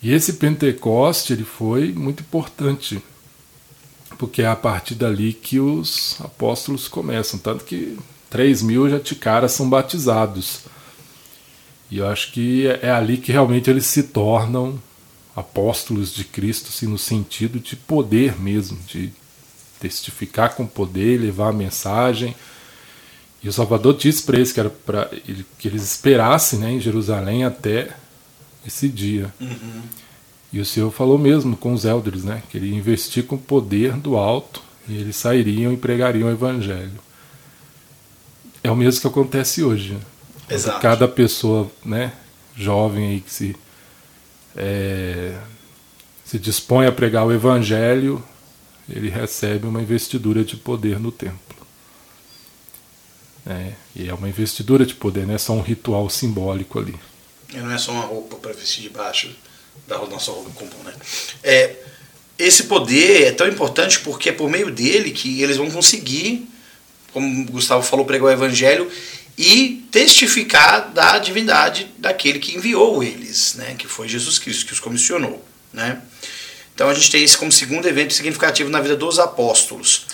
E 0.00 0.12
esse 0.12 0.34
Pentecoste 0.34 1.32
ele 1.32 1.42
foi 1.42 1.90
muito 1.90 2.20
importante, 2.20 3.02
porque 4.16 4.42
é 4.42 4.46
a 4.46 4.54
partir 4.54 4.94
dali 4.94 5.32
que 5.32 5.58
os 5.58 6.16
apóstolos 6.20 6.86
começam, 6.86 7.36
tanto 7.36 7.64
que 7.64 7.98
3 8.30 8.62
mil 8.62 8.88
já 8.88 9.00
de 9.00 9.16
cara 9.16 9.48
são 9.48 9.68
batizados. 9.68 10.60
E 11.90 11.98
eu 11.98 12.06
acho 12.06 12.30
que 12.30 12.68
é, 12.68 12.78
é 12.84 12.90
ali 12.92 13.16
que 13.16 13.32
realmente 13.32 13.68
eles 13.68 13.86
se 13.86 14.04
tornam 14.04 14.80
apóstolos 15.34 16.14
de 16.14 16.22
Cristo, 16.22 16.68
assim, 16.68 16.86
no 16.86 16.96
sentido 16.96 17.58
de 17.58 17.74
poder 17.74 18.40
mesmo, 18.40 18.78
de 18.86 19.12
testificar 19.80 20.54
com 20.54 20.66
poder, 20.66 21.20
levar 21.20 21.48
a 21.48 21.52
mensagem. 21.52 22.34
E 23.42 23.48
o 23.48 23.52
Salvador 23.52 23.96
disse 23.96 24.22
para 24.22 24.36
eles 24.36 24.52
que 24.52 24.60
era 24.60 24.72
que 25.58 25.68
eles 25.68 25.82
esperassem 25.82 26.58
né, 26.58 26.72
em 26.72 26.80
Jerusalém 26.80 27.44
até 27.44 27.94
esse 28.66 28.88
dia. 28.88 29.32
Uhum. 29.40 29.82
E 30.52 30.60
o 30.60 30.64
Senhor 30.64 30.90
falou 30.90 31.18
mesmo 31.18 31.56
com 31.56 31.72
os 31.72 31.84
elders, 31.84 32.24
né, 32.24 32.42
que 32.50 32.56
ele 32.56 32.70
ia 32.70 32.76
investir 32.76 33.24
com 33.24 33.36
o 33.36 33.38
poder 33.38 33.92
do 33.94 34.16
alto 34.16 34.62
e 34.88 34.96
eles 34.96 35.16
sairiam 35.16 35.72
e 35.72 35.76
pregariam 35.76 36.28
o 36.28 36.32
evangelho. 36.32 36.98
É 38.62 38.70
o 38.70 38.76
mesmo 38.76 39.00
que 39.00 39.06
acontece 39.06 39.62
hoje. 39.62 39.92
Né? 39.92 40.00
Exato. 40.50 40.80
Cada 40.80 41.06
pessoa, 41.06 41.70
né, 41.84 42.12
jovem 42.56 43.10
aí 43.10 43.20
que 43.20 43.32
se 43.32 43.56
é, 44.56 45.38
se 46.24 46.38
dispõe 46.38 46.86
a 46.86 46.92
pregar 46.92 47.24
o 47.24 47.32
evangelho, 47.32 48.22
ele 48.88 49.08
recebe 49.08 49.66
uma 49.66 49.82
investidura 49.82 50.44
de 50.44 50.56
poder 50.56 50.98
no 50.98 51.12
templo. 51.12 51.38
É, 53.46 53.72
e 53.96 54.08
é 54.08 54.14
uma 54.14 54.28
investidura 54.28 54.84
de 54.84 54.94
poder, 54.94 55.26
não 55.26 55.34
é 55.34 55.38
só 55.38 55.52
um 55.52 55.62
ritual 55.62 56.08
simbólico 56.10 56.78
ali. 56.78 56.94
E 57.52 57.56
não 57.56 57.70
é 57.70 57.78
só 57.78 57.92
uma 57.92 58.04
roupa 58.04 58.36
para 58.36 58.52
vestir 58.52 58.82
debaixo 58.82 59.34
da 59.86 59.98
nossa 59.98 60.30
roupa 60.30 60.50
comum, 60.50 60.82
né? 60.84 60.92
É, 61.42 61.76
esse 62.38 62.64
poder 62.64 63.24
é 63.24 63.32
tão 63.32 63.48
importante 63.48 64.00
porque 64.00 64.28
é 64.28 64.32
por 64.32 64.50
meio 64.50 64.70
dele 64.70 65.10
que 65.10 65.42
eles 65.42 65.56
vão 65.56 65.70
conseguir, 65.70 66.48
como 67.12 67.42
o 67.42 67.44
Gustavo 67.46 67.82
falou, 67.82 68.04
pregar 68.04 68.28
o 68.28 68.30
evangelho 68.30 68.90
e 69.36 69.86
testificar 69.90 70.92
da 70.92 71.18
divindade 71.18 71.90
daquele 71.98 72.38
que 72.38 72.56
enviou 72.56 73.02
eles, 73.02 73.54
né? 73.54 73.74
que 73.78 73.88
foi 73.88 74.08
Jesus 74.08 74.38
Cristo, 74.38 74.66
que 74.66 74.72
os 74.72 74.80
comissionou. 74.80 75.42
Né? 75.72 76.00
Então 76.78 76.88
a 76.88 76.94
gente 76.94 77.10
tem 77.10 77.24
esse 77.24 77.36
como 77.36 77.50
segundo 77.50 77.88
evento 77.88 78.14
significativo 78.14 78.70
na 78.70 78.80
vida 78.80 78.94
dos 78.94 79.18
apóstolos. 79.18 80.06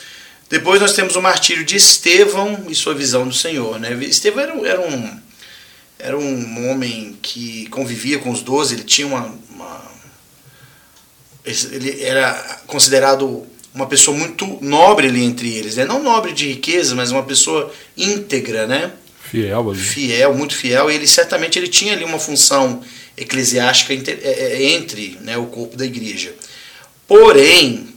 Depois 0.48 0.80
nós 0.80 0.94
temos 0.94 1.14
o 1.14 1.20
martírio 1.20 1.62
de 1.62 1.76
Estevão 1.76 2.64
e 2.70 2.74
sua 2.74 2.94
visão 2.94 3.28
do 3.28 3.34
Senhor. 3.34 3.78
Né? 3.78 3.92
Estevão 4.04 4.42
era, 4.42 4.54
era, 4.66 4.80
um, 4.80 5.20
era 5.98 6.18
um 6.18 6.70
homem 6.70 7.18
que 7.20 7.66
convivia 7.66 8.18
com 8.18 8.30
os 8.30 8.40
doze, 8.40 8.76
ele 8.76 8.84
tinha 8.84 9.06
uma, 9.06 9.38
uma. 9.50 9.82
Ele 11.44 12.02
era 12.02 12.32
considerado 12.66 13.46
uma 13.74 13.86
pessoa 13.86 14.16
muito 14.16 14.56
nobre 14.62 15.08
ali 15.08 15.22
entre 15.22 15.52
eles. 15.54 15.76
Né? 15.76 15.84
Não 15.84 16.02
nobre 16.02 16.32
de 16.32 16.48
riqueza, 16.48 16.94
mas 16.94 17.10
uma 17.10 17.24
pessoa 17.24 17.70
íntegra, 17.94 18.66
né? 18.66 18.90
Fiel 19.20 19.68
ali. 19.68 19.78
Fiel, 19.78 20.34
muito 20.34 20.56
fiel. 20.56 20.90
E 20.90 20.94
ele 20.94 21.06
certamente 21.06 21.58
ele 21.58 21.68
tinha 21.68 21.92
ali 21.92 22.04
uma 22.04 22.18
função 22.18 22.82
eclesiástica 23.18 23.92
é, 23.92 24.30
é, 24.30 24.72
entre 24.72 25.18
né, 25.20 25.36
o 25.36 25.44
corpo 25.44 25.76
da 25.76 25.84
igreja. 25.84 26.34
Porém, 27.06 27.94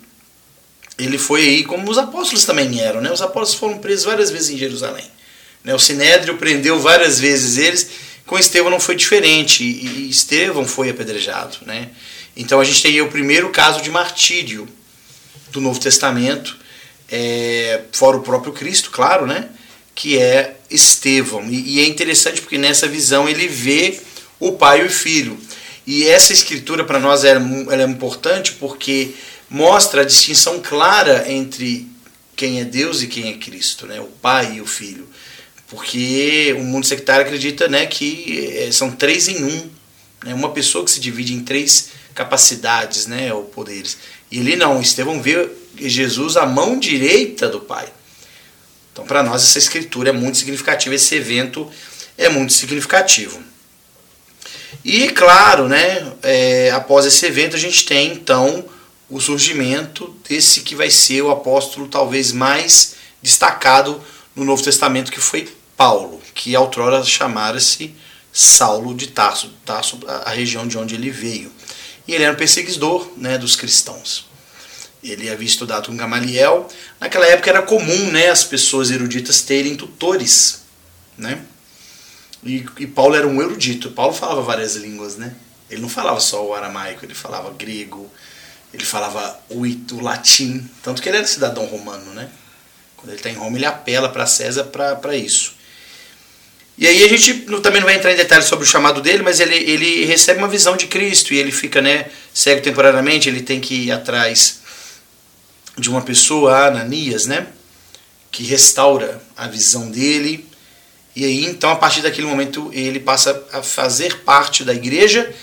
ele 0.97 1.17
foi 1.17 1.41
aí 1.41 1.63
como 1.63 1.89
os 1.89 1.97
apóstolos 1.97 2.45
também 2.45 2.79
eram. 2.79 3.01
Né? 3.01 3.11
Os 3.11 3.21
apóstolos 3.21 3.55
foram 3.55 3.77
presos 3.77 4.05
várias 4.05 4.29
vezes 4.29 4.49
em 4.49 4.57
Jerusalém. 4.57 5.05
Né? 5.63 5.73
O 5.73 5.79
Sinédrio 5.79 6.37
prendeu 6.37 6.79
várias 6.79 7.19
vezes 7.19 7.57
eles. 7.57 7.89
Com 8.25 8.37
Estevão 8.37 8.71
não 8.71 8.79
foi 8.79 8.95
diferente. 8.95 9.63
E 9.63 10.09
Estevão 10.09 10.65
foi 10.65 10.89
apedrejado. 10.89 11.57
Né? 11.65 11.89
Então 12.35 12.59
a 12.59 12.63
gente 12.63 12.81
tem 12.81 12.99
o 13.01 13.09
primeiro 13.09 13.49
caso 13.49 13.81
de 13.81 13.89
martírio 13.89 14.67
do 15.51 15.61
Novo 15.61 15.79
Testamento. 15.79 16.57
É, 17.09 17.81
fora 17.93 18.17
o 18.17 18.21
próprio 18.21 18.51
Cristo, 18.51 18.89
claro, 18.91 19.25
né? 19.25 19.49
que 19.95 20.17
é 20.17 20.55
Estevão. 20.69 21.43
E, 21.49 21.77
e 21.77 21.79
é 21.79 21.87
interessante 21.87 22.41
porque 22.41 22.57
nessa 22.57 22.87
visão 22.87 23.27
ele 23.29 23.47
vê 23.47 23.99
o 24.39 24.53
pai 24.53 24.81
e 24.81 24.85
o 24.85 24.89
filho. 24.89 25.37
E 25.87 26.05
essa 26.05 26.33
escritura 26.33 26.83
para 26.83 26.99
nós 26.99 27.23
é, 27.23 27.31
é 27.31 27.83
importante 27.83 28.51
porque 28.59 29.13
mostra 29.49 30.01
a 30.01 30.05
distinção 30.05 30.59
clara 30.59 31.31
entre 31.31 31.87
quem 32.35 32.59
é 32.59 32.65
Deus 32.65 33.01
e 33.01 33.07
quem 33.07 33.29
é 33.29 33.37
Cristo, 33.37 33.87
né? 33.87 33.97
o 34.01 34.07
pai 34.07 34.55
e 34.55 34.61
o 34.61 34.65
filho. 34.65 35.07
Porque 35.69 36.53
o 36.59 36.63
mundo 36.63 36.85
sectário 36.85 37.25
acredita 37.25 37.69
né, 37.69 37.85
que 37.85 38.53
é, 38.57 38.69
são 38.69 38.91
três 38.91 39.29
em 39.29 39.41
um. 39.45 39.69
Né? 40.25 40.33
Uma 40.33 40.51
pessoa 40.51 40.83
que 40.83 40.91
se 40.91 40.99
divide 40.99 41.33
em 41.33 41.39
três 41.39 41.91
capacidades 42.13 43.07
né, 43.07 43.33
ou 43.33 43.45
poderes. 43.45 43.97
E 44.29 44.39
ele 44.39 44.57
não, 44.57 44.81
Estevão 44.81 45.21
vê 45.21 45.49
Jesus 45.77 46.35
à 46.35 46.45
mão 46.45 46.77
direita 46.77 47.47
do 47.47 47.61
Pai. 47.61 47.87
Então, 48.91 49.05
para 49.05 49.23
nós, 49.23 49.41
essa 49.41 49.57
escritura 49.57 50.09
é 50.09 50.13
muito 50.13 50.37
significativa, 50.37 50.95
esse 50.95 51.15
evento 51.15 51.71
é 52.17 52.27
muito 52.27 52.51
significativo. 52.51 53.39
E, 54.83 55.09
claro, 55.09 55.67
né, 55.67 56.11
é, 56.23 56.71
após 56.71 57.05
esse 57.05 57.25
evento, 57.25 57.55
a 57.55 57.59
gente 57.59 57.85
tem 57.85 58.13
então 58.13 58.65
o 59.09 59.19
surgimento 59.19 60.15
desse 60.27 60.61
que 60.61 60.75
vai 60.75 60.89
ser 60.89 61.21
o 61.21 61.31
apóstolo 61.31 61.87
talvez 61.87 62.31
mais 62.31 62.95
destacado 63.21 64.01
no 64.35 64.43
Novo 64.43 64.63
Testamento, 64.63 65.11
que 65.11 65.19
foi 65.19 65.47
Paulo, 65.75 66.21
que 66.33 66.55
outrora 66.55 67.03
chamara-se 67.03 67.95
Saulo 68.31 68.93
de 68.93 69.07
Tarso, 69.07 69.51
Tarso, 69.65 69.99
a 70.25 70.31
região 70.31 70.67
de 70.67 70.77
onde 70.77 70.95
ele 70.95 71.09
veio. 71.09 71.51
E 72.07 72.13
ele 72.13 72.23
era 72.23 72.33
um 72.33 72.37
perseguidor 72.37 73.11
né, 73.17 73.37
dos 73.37 73.55
cristãos. 73.55 74.27
Ele 75.03 75.29
havia 75.29 75.47
estudado 75.47 75.87
com 75.87 75.97
Gamaliel. 75.97 76.67
Naquela 76.99 77.25
época 77.25 77.49
era 77.49 77.61
comum 77.61 78.11
né, 78.11 78.29
as 78.29 78.43
pessoas 78.43 78.91
eruditas 78.91 79.41
terem 79.41 79.75
tutores. 79.75 80.61
Né? 81.17 81.39
E, 82.43 82.65
e, 82.79 82.87
Paulo 82.87 83.15
era 83.15 83.27
um 83.27 83.41
erudito. 83.41 83.91
Paulo 83.91 84.13
falava 84.13 84.41
várias 84.41 84.75
línguas, 84.75 85.17
né? 85.17 85.33
Ele 85.69 85.81
não 85.81 85.89
falava 85.89 86.19
só 86.19 86.45
o 86.45 86.53
aramaico, 86.53 87.03
ele 87.03 87.13
falava 87.13 87.51
grego, 87.51 88.09
ele 88.73 88.85
falava 88.85 89.39
o, 89.49 89.63
o 89.63 90.01
latim. 90.01 90.69
Tanto 90.81 91.01
que 91.01 91.09
ele 91.09 91.17
era 91.17 91.27
cidadão 91.27 91.65
romano, 91.65 92.13
né? 92.13 92.29
Quando 92.95 93.09
ele 93.09 93.17
está 93.17 93.29
em 93.29 93.35
Roma, 93.35 93.57
ele 93.57 93.65
apela 93.65 94.09
para 94.09 94.25
César 94.25 94.65
para 94.65 95.15
isso. 95.15 95.55
E 96.77 96.85
aí 96.85 97.03
a 97.03 97.07
gente 97.07 97.33
também 97.61 97.81
não 97.81 97.87
vai 97.87 97.95
entrar 97.95 98.11
em 98.11 98.15
detalhes 98.15 98.45
sobre 98.45 98.63
o 98.63 98.67
chamado 98.67 99.01
dele, 99.01 99.23
mas 99.23 99.39
ele, 99.39 99.55
ele 99.55 100.05
recebe 100.05 100.37
uma 100.37 100.47
visão 100.47 100.77
de 100.77 100.85
Cristo 100.85 101.33
e 101.33 101.39
ele 101.39 101.51
fica 101.51 101.81
né, 101.81 102.05
cego 102.31 102.61
temporariamente, 102.61 103.27
ele 103.27 103.41
tem 103.41 103.59
que 103.59 103.85
ir 103.85 103.91
atrás 103.91 104.59
de 105.75 105.89
uma 105.89 106.01
pessoa, 106.01 106.67
Ananias, 106.67 107.25
né? 107.25 107.47
Que 108.31 108.43
restaura 108.43 109.21
a 109.35 109.47
visão 109.47 109.89
dele 109.89 110.46
e 111.17 111.25
aí, 111.25 111.45
então, 111.45 111.71
a 111.71 111.75
partir 111.75 112.03
daquele 112.03 112.27
momento, 112.27 112.69
ele 112.71 112.99
passa 112.99 113.43
a 113.51 113.63
fazer 113.63 114.19
parte 114.19 114.63
da 114.63 114.71
igreja 114.71 115.33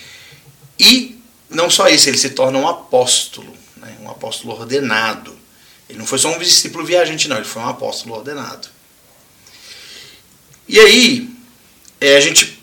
e 0.79 1.21
não 1.51 1.69
só 1.69 1.89
isso, 1.89 2.09
ele 2.09 2.17
se 2.17 2.31
torna 2.31 2.57
um 2.61 2.69
apóstolo, 2.69 3.53
né? 3.79 3.93
um 4.01 4.09
apóstolo 4.09 4.55
ordenado. 4.55 5.37
Ele 5.89 5.99
não 5.99 6.07
foi 6.07 6.21
só 6.21 6.33
um 6.33 6.39
discípulo 6.39 6.85
viajante, 6.85 7.27
não, 7.27 7.35
ele 7.35 7.45
foi 7.45 7.61
um 7.61 7.69
apóstolo 7.69 8.15
ordenado. 8.15 8.69
E 10.69 10.79
aí, 10.79 11.29
é, 12.01 12.19
a 12.19 12.21
gente. 12.21 12.63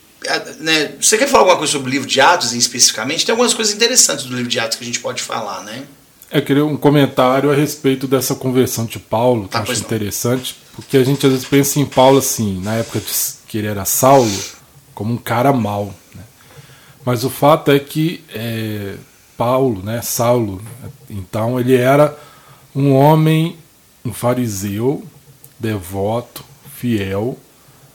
Né, 0.61 0.93
você 1.01 1.17
quer 1.17 1.27
falar 1.27 1.39
alguma 1.39 1.57
coisa 1.57 1.73
sobre 1.73 1.89
o 1.89 1.91
livro 1.91 2.07
de 2.07 2.21
Atos, 2.21 2.53
especificamente? 2.53 3.25
Tem 3.25 3.33
algumas 3.33 3.53
coisas 3.53 3.75
interessantes 3.75 4.23
do 4.23 4.33
livro 4.33 4.49
de 4.49 4.57
Atos 4.57 4.77
que 4.77 4.85
a 4.85 4.87
gente 4.87 5.01
pode 5.01 5.21
falar, 5.21 5.65
né? 5.65 5.83
Eu 6.31 6.39
é, 6.39 6.41
queria 6.41 6.65
um 6.65 6.77
comentário 6.77 7.51
a 7.51 7.55
respeito 7.55 8.07
dessa 8.07 8.33
conversão 8.33 8.85
de 8.85 8.97
Paulo, 8.97 9.43
que 9.43 9.49
tá, 9.49 9.59
eu 9.59 9.63
acho 9.63 9.81
interessante, 9.81 10.55
porque 10.73 10.95
a 10.95 11.03
gente 11.03 11.25
às 11.25 11.33
vezes 11.33 11.47
pensa 11.47 11.77
em 11.77 11.85
Paulo 11.85 12.19
assim, 12.19 12.61
na 12.61 12.75
época 12.75 13.01
de 13.01 13.11
que 13.49 13.57
ele 13.57 13.67
era 13.67 13.83
Saulo, 13.83 14.31
como 14.95 15.13
um 15.13 15.17
cara 15.17 15.51
mau. 15.51 15.93
Né? 16.15 16.23
Mas 17.03 17.25
o 17.25 17.29
fato 17.29 17.69
é 17.69 17.79
que 17.79 18.23
é, 18.33 18.95
Paulo, 19.37 19.83
né, 19.83 20.01
Saulo. 20.01 20.61
Então 21.09 21.59
ele 21.59 21.75
era 21.75 22.17
um 22.73 22.93
homem, 22.93 23.57
um 24.05 24.13
fariseu, 24.13 25.05
devoto, 25.59 26.45
fiel, 26.77 27.37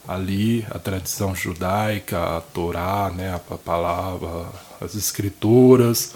ali 0.07 0.63
a 0.69 0.77
tradição 0.77 1.33
judaica, 1.33 2.37
a 2.37 2.41
Torá, 2.41 3.11
né, 3.15 3.33
a 3.33 3.57
palavra, 3.57 4.45
as 4.79 4.93
escrituras, 4.93 6.13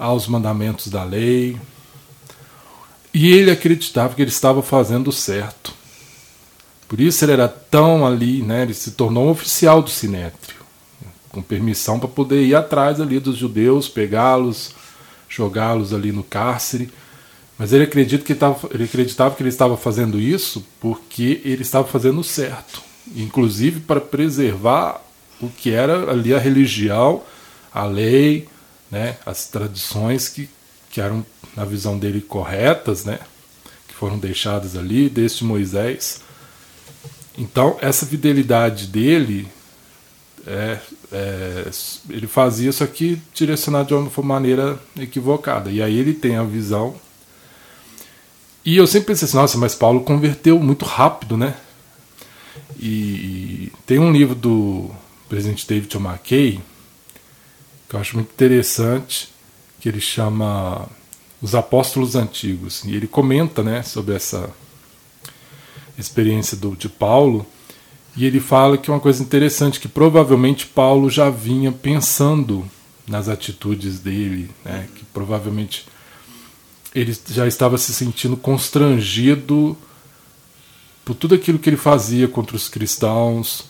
aos 0.00 0.26
mandamentos 0.26 0.88
da 0.88 1.04
lei. 1.04 1.56
E 3.12 3.30
ele 3.30 3.50
acreditava 3.50 4.14
que 4.14 4.22
ele 4.22 4.30
estava 4.30 4.62
fazendo 4.62 5.12
certo. 5.12 5.74
Por 6.88 7.00
isso 7.00 7.24
ele 7.24 7.32
era 7.32 7.46
tão 7.46 8.06
ali, 8.06 8.42
né, 8.42 8.62
ele 8.62 8.74
se 8.74 8.92
tornou 8.92 9.26
um 9.26 9.30
oficial 9.30 9.80
do 9.80 9.90
Sinétrio, 9.90 10.56
com 11.28 11.40
permissão 11.40 12.00
para 12.00 12.08
poder 12.08 12.42
ir 12.42 12.54
atrás 12.54 13.00
ali 13.00 13.20
dos 13.20 13.36
judeus, 13.36 13.88
pegá-los, 13.88 14.74
jogá-los 15.28 15.92
ali 15.92 16.10
no 16.10 16.24
cárcere. 16.24 16.90
Mas 17.56 17.72
ele, 17.72 17.84
acredita 17.84 18.24
que 18.24 18.32
estava, 18.32 18.68
ele 18.72 18.84
acreditava 18.84 19.36
que 19.36 19.42
ele 19.42 19.50
estava 19.50 19.76
fazendo 19.76 20.18
isso 20.18 20.66
porque 20.80 21.42
ele 21.44 21.62
estava 21.62 21.86
fazendo 21.86 22.24
certo 22.24 22.90
inclusive 23.14 23.80
para 23.80 24.00
preservar 24.00 25.02
o 25.40 25.48
que 25.48 25.70
era 25.70 26.10
ali 26.10 26.34
a 26.34 26.38
religião, 26.38 27.22
a 27.72 27.84
lei, 27.84 28.46
né, 28.90 29.16
as 29.24 29.46
tradições 29.46 30.28
que, 30.28 30.48
que 30.90 31.00
eram, 31.00 31.24
na 31.56 31.64
visão 31.64 31.98
dele, 31.98 32.20
corretas, 32.20 33.04
né, 33.04 33.20
que 33.86 33.94
foram 33.94 34.18
deixadas 34.18 34.76
ali 34.76 35.08
desde 35.08 35.44
Moisés. 35.44 36.20
Então, 37.38 37.78
essa 37.80 38.04
fidelidade 38.04 38.86
dele, 38.86 39.48
é, 40.46 40.78
é, 41.12 41.70
ele 42.08 42.26
fazia 42.26 42.70
isso 42.70 42.82
aqui 42.82 43.20
direcionado 43.34 43.88
de 43.88 43.94
uma 43.94 44.10
maneira 44.22 44.78
equivocada. 44.98 45.70
E 45.70 45.82
aí 45.82 45.96
ele 45.96 46.14
tem 46.14 46.36
a 46.36 46.42
visão. 46.42 46.94
E 48.64 48.76
eu 48.76 48.86
sempre 48.86 49.08
pensei 49.08 49.26
assim, 49.26 49.36
nossa, 49.36 49.56
mas 49.56 49.74
Paulo 49.74 50.02
converteu 50.02 50.58
muito 50.58 50.84
rápido, 50.84 51.36
né? 51.36 51.54
E, 52.78 53.72
tem 53.86 53.98
um 53.98 54.12
livro 54.12 54.34
do 54.34 54.90
presidente 55.28 55.66
David. 55.66 55.96
McKay 55.96 56.60
que 57.90 57.96
eu 57.96 58.00
acho 58.00 58.14
muito 58.14 58.30
interessante, 58.30 59.28
que 59.80 59.88
ele 59.88 60.00
chama 60.00 60.88
Os 61.42 61.56
Apóstolos 61.56 62.14
Antigos. 62.14 62.84
E 62.84 62.94
ele 62.94 63.08
comenta 63.08 63.64
né, 63.64 63.82
sobre 63.82 64.14
essa 64.14 64.48
experiência 65.98 66.56
do, 66.56 66.76
de 66.76 66.88
Paulo. 66.88 67.44
E 68.16 68.24
ele 68.24 68.38
fala 68.38 68.78
que 68.78 68.88
é 68.88 68.94
uma 68.94 69.00
coisa 69.00 69.20
interessante, 69.20 69.80
que 69.80 69.88
provavelmente 69.88 70.66
Paulo 70.66 71.10
já 71.10 71.30
vinha 71.30 71.72
pensando 71.72 72.64
nas 73.08 73.28
atitudes 73.28 73.98
dele, 73.98 74.48
né, 74.64 74.88
que 74.94 75.04
provavelmente 75.06 75.84
ele 76.94 77.16
já 77.28 77.44
estava 77.44 77.76
se 77.76 77.92
sentindo 77.92 78.36
constrangido 78.36 79.76
por 81.04 81.14
tudo 81.16 81.34
aquilo 81.34 81.58
que 81.58 81.68
ele 81.68 81.76
fazia 81.76 82.28
contra 82.28 82.54
os 82.54 82.68
cristãos, 82.68 83.69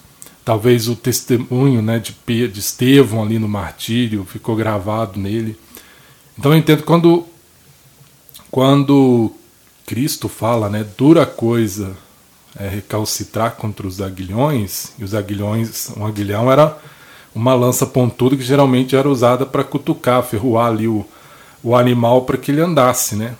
talvez 0.50 0.88
o 0.88 0.97
testemunho 0.97 1.80
né, 1.80 2.00
de, 2.00 2.49
de 2.49 2.59
Estevão 2.59 3.23
ali 3.23 3.38
no 3.38 3.47
martírio 3.47 4.25
ficou 4.25 4.57
gravado 4.57 5.16
nele. 5.16 5.57
Então 6.37 6.50
eu 6.50 6.59
entendo 6.59 6.83
quando, 6.83 7.25
quando 8.50 9.30
Cristo 9.87 10.28
fala, 10.28 10.69
né, 10.69 10.85
dura 10.99 11.25
coisa 11.25 11.97
é 12.59 12.69
recalcitrar 12.69 13.52
contra 13.52 13.87
os 13.87 14.00
aguilhões, 14.00 14.92
e 14.99 15.04
os 15.04 15.14
aguilhões, 15.14 15.88
um 15.97 16.04
aguilhão 16.04 16.50
era 16.50 16.76
uma 17.33 17.54
lança 17.54 17.87
pontuda 17.87 18.37
que 18.37 18.42
geralmente 18.42 18.96
era 18.96 19.09
usada 19.09 19.46
para 19.46 19.62
cutucar, 19.62 20.20
ferroar 20.24 20.66
ali 20.66 20.88
o, 20.88 21.07
o 21.62 21.77
animal 21.77 22.22
para 22.22 22.37
que 22.37 22.51
ele 22.51 22.61
andasse, 22.61 23.14
né? 23.14 23.37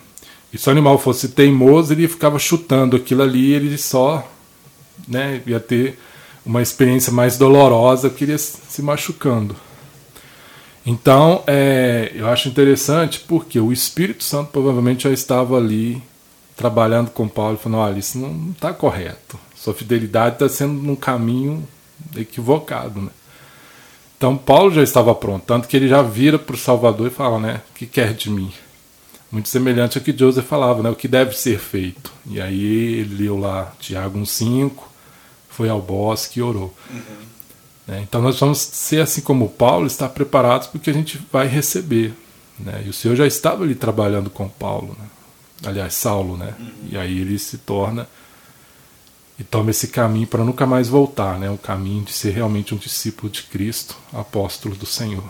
E 0.53 0.57
se 0.57 0.69
o 0.69 0.71
animal 0.71 0.97
fosse 0.97 1.27
teimoso, 1.27 1.91
ele 1.91 2.07
ficava 2.07 2.39
chutando 2.39 2.95
aquilo 2.95 3.21
ali, 3.21 3.51
ele 3.51 3.77
só 3.77 4.25
né, 5.05 5.41
ia 5.45 5.59
ter 5.59 5.99
uma 6.45 6.61
experiência 6.61 7.11
mais 7.11 7.37
dolorosa, 7.37 8.09
que 8.09 8.23
ele 8.23 8.31
ia 8.31 8.37
se 8.37 8.81
machucando. 8.81 9.55
Então, 10.85 11.43
é, 11.45 12.11
eu 12.15 12.27
acho 12.27 12.49
interessante 12.49 13.19
porque 13.19 13.59
o 13.59 13.71
Espírito 13.71 14.23
Santo 14.23 14.51
provavelmente 14.51 15.03
já 15.03 15.11
estava 15.11 15.57
ali 15.57 16.01
trabalhando 16.55 17.11
com 17.11 17.27
Paulo, 17.27 17.57
falando: 17.57 17.79
olha, 17.79 17.99
isso 17.99 18.17
não 18.17 18.51
está 18.51 18.73
correto. 18.73 19.39
Sua 19.55 19.73
fidelidade 19.73 20.35
está 20.35 20.49
sendo 20.49 20.73
num 20.73 20.95
caminho 20.95 21.67
equivocado. 22.15 23.01
Né? 23.01 23.09
Então, 24.17 24.35
Paulo 24.35 24.71
já 24.71 24.81
estava 24.81 25.13
pronto, 25.13 25.45
tanto 25.45 25.67
que 25.67 25.77
ele 25.77 25.87
já 25.87 26.01
vira 26.01 26.39
para 26.39 26.55
o 26.55 26.59
Salvador 26.59 27.07
e 27.07 27.11
fala: 27.11 27.39
né, 27.39 27.61
o 27.69 27.77
que 27.77 27.85
quer 27.85 28.13
de 28.13 28.29
mim? 28.29 28.51
muito 29.31 29.47
semelhante 29.47 29.97
ao 29.97 30.03
que 30.03 30.15
Joseph 30.15 30.45
falava, 30.45 30.83
né? 30.83 30.89
o 30.89 30.95
que 30.95 31.07
deve 31.07 31.35
ser 31.37 31.57
feito. 31.57 32.11
E 32.29 32.41
aí 32.41 32.99
ele 32.99 33.23
leu 33.23 33.39
lá 33.39 33.71
Tiago 33.79 34.19
1,5, 34.19 34.71
foi 35.51 35.69
ao 35.69 35.81
bosque 35.81 36.39
e 36.39 36.43
orou. 36.43 36.73
Uhum. 36.89 37.25
Né? 37.87 38.01
Então 38.07 38.21
nós 38.21 38.39
vamos 38.39 38.59
ser 38.59 39.01
assim 39.01 39.21
como 39.21 39.49
Paulo, 39.49 39.85
estar 39.85 40.09
preparados 40.09 40.67
porque 40.67 40.89
a 40.89 40.93
gente 40.93 41.19
vai 41.31 41.47
receber. 41.47 42.13
Né? 42.59 42.83
E 42.85 42.89
o 42.89 42.93
Senhor 42.93 43.15
já 43.15 43.27
estava 43.27 43.63
ali 43.63 43.75
trabalhando 43.75 44.29
com 44.29 44.47
Paulo, 44.47 44.95
né? 44.99 45.05
aliás, 45.65 45.93
Saulo, 45.93 46.37
né? 46.37 46.53
Uhum. 46.59 46.71
E 46.91 46.97
aí 46.97 47.19
ele 47.19 47.37
se 47.37 47.57
torna 47.59 48.07
e 49.37 49.43
toma 49.43 49.71
esse 49.71 49.87
caminho 49.87 50.27
para 50.27 50.43
nunca 50.43 50.65
mais 50.65 50.87
voltar, 50.87 51.39
né? 51.39 51.49
O 51.49 51.57
caminho 51.57 52.03
de 52.03 52.13
ser 52.13 52.31
realmente 52.31 52.73
um 52.73 52.77
discípulo 52.77 53.31
de 53.31 53.43
Cristo, 53.43 53.95
apóstolo 54.13 54.75
do 54.75 54.85
Senhor. 54.85 55.23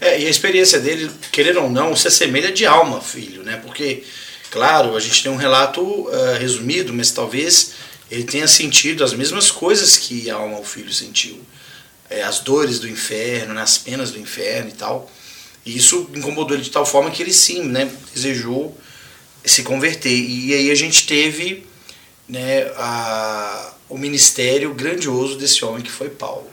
É, 0.00 0.20
e 0.20 0.26
a 0.26 0.30
experiência 0.30 0.80
dele, 0.80 1.10
querer 1.32 1.56
ou 1.56 1.70
não, 1.70 1.94
se 1.94 2.08
assemelha 2.08 2.52
de 2.52 2.66
alma, 2.66 3.00
filho, 3.00 3.42
né? 3.42 3.56
Porque, 3.64 4.04
claro, 4.50 4.96
a 4.96 5.00
gente 5.00 5.22
tem 5.22 5.32
um 5.32 5.36
relato 5.36 5.82
uh, 5.82 6.38
resumido, 6.38 6.92
mas 6.92 7.10
talvez 7.10 7.72
ele 8.10 8.24
tenha 8.24 8.46
sentido 8.46 9.02
as 9.02 9.12
mesmas 9.12 9.50
coisas 9.50 9.96
que 9.96 10.30
a 10.30 10.36
alma, 10.36 10.60
o 10.60 10.64
filho, 10.64 10.92
sentiu. 10.92 11.40
É, 12.08 12.22
as 12.22 12.38
dores 12.40 12.78
do 12.78 12.88
inferno, 12.88 13.54
né? 13.54 13.62
as 13.62 13.78
penas 13.78 14.12
do 14.12 14.18
inferno 14.18 14.70
e 14.70 14.74
tal. 14.74 15.10
E 15.64 15.76
isso 15.76 16.08
incomodou 16.14 16.56
ele 16.56 16.62
de 16.62 16.70
tal 16.70 16.86
forma 16.86 17.10
que 17.10 17.22
ele 17.22 17.32
sim, 17.32 17.64
né? 17.64 17.90
Desejou 18.14 18.76
se 19.44 19.62
converter. 19.62 20.12
E 20.12 20.54
aí 20.54 20.70
a 20.70 20.74
gente 20.74 21.06
teve 21.06 21.66
né, 22.28 22.62
a, 22.76 23.72
o 23.88 23.98
ministério 23.98 24.72
grandioso 24.74 25.36
desse 25.36 25.64
homem 25.64 25.82
que 25.82 25.90
foi 25.90 26.10
Paulo. 26.10 26.46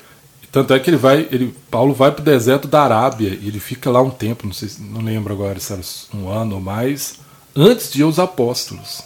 Tanto 0.52 0.74
é 0.74 0.80
que 0.80 0.90
ele 0.90 0.98
vai, 0.98 1.28
ele, 1.32 1.54
Paulo 1.72 1.96
vai 1.96 2.12
para 2.12 2.22
o 2.22 2.26
deserto 2.26 2.68
da 2.68 2.84
Arábia 2.84 3.30
e 3.42 3.48
ele 3.48 3.60
fica 3.60 3.90
lá 3.90 4.02
um 4.02 4.12
tempo, 4.12 4.46
não 4.46 4.54
sei, 4.54 4.70
não 4.80 5.02
lembro 5.02 5.34
agora 5.34 5.60
se 5.60 5.74
era 5.74 5.82
um 6.14 6.30
ano 6.30 6.56
ou 6.56 6.62
mais, 6.62 7.16
antes 7.56 7.92
de 7.92 8.04
aos 8.04 8.20
apóstolos. 8.20 9.02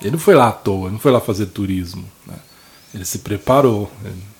Ele 0.00 0.12
não 0.12 0.18
foi 0.18 0.34
lá 0.34 0.48
à 0.48 0.52
toa, 0.52 0.86
ele 0.86 0.92
não 0.92 0.98
foi 0.98 1.12
lá 1.12 1.20
fazer 1.20 1.46
turismo. 1.46 2.04
Né? 2.26 2.34
Ele 2.94 3.04
se 3.04 3.18
preparou. 3.18 3.90
Ele, 4.04 4.30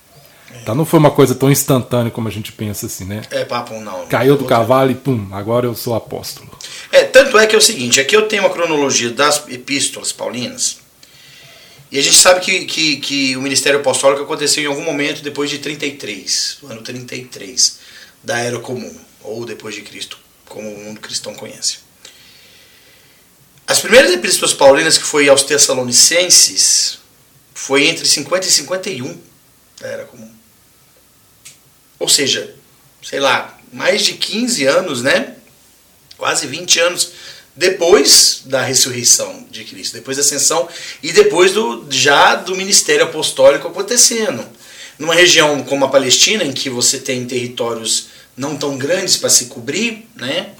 Tá, 0.65 0.75
não 0.75 0.85
foi 0.85 0.99
uma 0.99 1.09
coisa 1.09 1.33
tão 1.33 1.49
instantânea 1.49 2.11
como 2.11 2.27
a 2.27 2.31
gente 2.31 2.51
pensa 2.51 2.85
assim, 2.85 3.05
né? 3.05 3.21
É 3.31 3.43
papo 3.45 3.73
não. 3.79 4.05
Caiu 4.07 4.37
do 4.37 4.45
cavalo 4.45 4.91
e 4.91 4.95
pum, 4.95 5.27
agora 5.31 5.65
eu 5.65 5.73
sou 5.73 5.95
apóstolo. 5.95 6.49
É, 6.91 7.03
tanto 7.03 7.39
é 7.39 7.47
que 7.47 7.55
é 7.55 7.57
o 7.57 7.61
seguinte, 7.61 7.99
aqui 7.99 8.15
eu 8.15 8.27
tenho 8.27 8.43
uma 8.43 8.49
cronologia 8.49 9.09
das 9.09 9.47
epístolas 9.47 10.11
paulinas 10.11 10.77
e 11.91 11.99
a 11.99 12.01
gente 12.01 12.15
sabe 12.15 12.39
que, 12.39 12.65
que, 12.65 12.97
que 12.97 13.35
o 13.35 13.41
ministério 13.41 13.79
apostólico 13.79 14.23
aconteceu 14.23 14.63
em 14.63 14.67
algum 14.67 14.83
momento 14.83 15.21
depois 15.21 15.49
de 15.49 15.57
33, 15.57 16.59
o 16.61 16.67
ano 16.67 16.81
33 16.81 17.79
da 18.23 18.37
Era 18.37 18.59
Comum, 18.59 18.95
ou 19.23 19.45
depois 19.45 19.75
de 19.75 19.81
Cristo, 19.81 20.17
como 20.47 20.69
o 20.69 20.83
mundo 20.85 21.01
cristão 21.01 21.33
conhece. 21.33 21.79
As 23.71 23.79
primeiras 23.79 24.11
epístolas 24.11 24.53
paulinas 24.53 24.97
que 24.97 25.05
foi 25.05 25.29
aos 25.29 25.43
Tessalonicenses 25.43 26.97
foi 27.53 27.87
entre 27.87 28.05
50 28.05 28.45
e 28.45 28.51
51 28.51 29.17
da 29.79 29.87
Era 29.87 30.03
Comum. 30.03 30.29
Ou 31.97 32.09
seja, 32.09 32.53
sei 33.01 33.21
lá, 33.21 33.57
mais 33.71 34.03
de 34.03 34.15
15 34.15 34.65
anos, 34.65 35.01
né? 35.01 35.37
Quase 36.17 36.47
20 36.47 36.79
anos 36.81 37.13
depois 37.55 38.41
da 38.43 38.61
ressurreição 38.61 39.47
de 39.49 39.63
Cristo, 39.63 39.93
depois 39.93 40.17
da 40.17 40.21
ascensão 40.21 40.67
e 41.01 41.13
depois 41.13 41.53
do 41.53 41.87
já 41.89 42.35
do 42.35 42.57
ministério 42.57 43.05
apostólico 43.05 43.69
acontecendo. 43.69 44.45
Numa 44.99 45.15
região 45.15 45.63
como 45.63 45.85
a 45.85 45.89
Palestina, 45.89 46.43
em 46.43 46.51
que 46.51 46.69
você 46.69 46.99
tem 46.99 47.25
territórios 47.25 48.07
não 48.35 48.57
tão 48.57 48.77
grandes 48.77 49.15
para 49.15 49.29
se 49.29 49.45
cobrir, 49.45 50.09
né? 50.17 50.55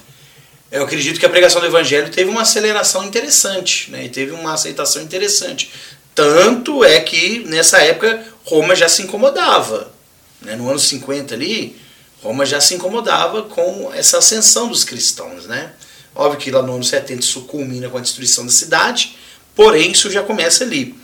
Eu 0.72 0.84
acredito 0.84 1.20
que 1.20 1.26
a 1.26 1.28
pregação 1.28 1.60
do 1.60 1.66
evangelho 1.66 2.10
teve 2.10 2.30
uma 2.30 2.40
aceleração 2.40 3.04
interessante, 3.04 3.90
né? 3.90 4.06
E 4.06 4.08
teve 4.08 4.32
uma 4.32 4.54
aceitação 4.54 5.02
interessante. 5.02 5.70
Tanto 6.14 6.82
é 6.82 6.98
que 6.98 7.40
nessa 7.40 7.76
época 7.82 8.24
Roma 8.42 8.74
já 8.74 8.88
se 8.88 9.02
incomodava, 9.02 9.92
né? 10.40 10.56
No 10.56 10.70
ano 10.70 10.78
50 10.78 11.34
ali, 11.34 11.76
Roma 12.22 12.46
já 12.46 12.58
se 12.58 12.74
incomodava 12.74 13.42
com 13.42 13.92
essa 13.92 14.16
ascensão 14.16 14.66
dos 14.66 14.82
cristãos, 14.82 15.44
né? 15.44 15.72
Óbvio 16.14 16.40
que 16.40 16.50
lá 16.50 16.62
no 16.62 16.74
ano 16.74 16.84
70 16.84 17.20
isso 17.20 17.42
culmina 17.42 17.90
com 17.90 17.98
a 17.98 18.00
destruição 18.00 18.46
da 18.46 18.52
cidade, 18.52 19.14
porém 19.54 19.92
isso 19.92 20.10
já 20.10 20.22
começa 20.22 20.64
ali. 20.64 20.94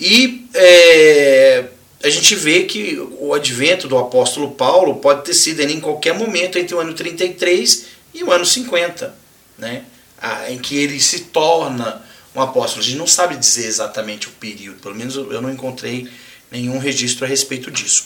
E 0.00 0.48
é, 0.52 1.66
a 2.02 2.10
gente 2.10 2.34
vê 2.34 2.64
que 2.64 2.98
o 3.20 3.34
advento 3.34 3.86
do 3.86 3.96
apóstolo 3.96 4.50
Paulo 4.50 4.96
pode 4.96 5.24
ter 5.24 5.34
sido 5.34 5.60
em 5.60 5.78
qualquer 5.78 6.12
momento 6.12 6.58
entre 6.58 6.74
o 6.74 6.80
ano 6.80 6.92
33 6.92 7.99
e 8.12 8.24
o 8.24 8.32
ano 8.32 8.44
50, 8.44 9.14
né? 9.58 9.84
em 10.48 10.58
que 10.58 10.76
ele 10.76 11.00
se 11.00 11.20
torna 11.20 12.02
um 12.34 12.40
apóstolo. 12.40 12.82
A 12.82 12.84
gente 12.84 12.98
não 12.98 13.06
sabe 13.06 13.36
dizer 13.36 13.66
exatamente 13.66 14.28
o 14.28 14.32
período, 14.32 14.80
pelo 14.80 14.94
menos 14.94 15.16
eu 15.16 15.40
não 15.40 15.50
encontrei 15.50 16.08
nenhum 16.50 16.78
registro 16.78 17.24
a 17.24 17.28
respeito 17.28 17.70
disso. 17.70 18.04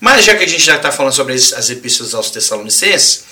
Mas 0.00 0.24
já 0.24 0.34
que 0.36 0.44
a 0.44 0.48
gente 0.48 0.62
já 0.62 0.76
está 0.76 0.90
falando 0.92 1.14
sobre 1.14 1.34
as 1.34 1.70
epístolas 1.70 2.14
aos 2.14 2.30
Tessalonicenses, 2.30 3.24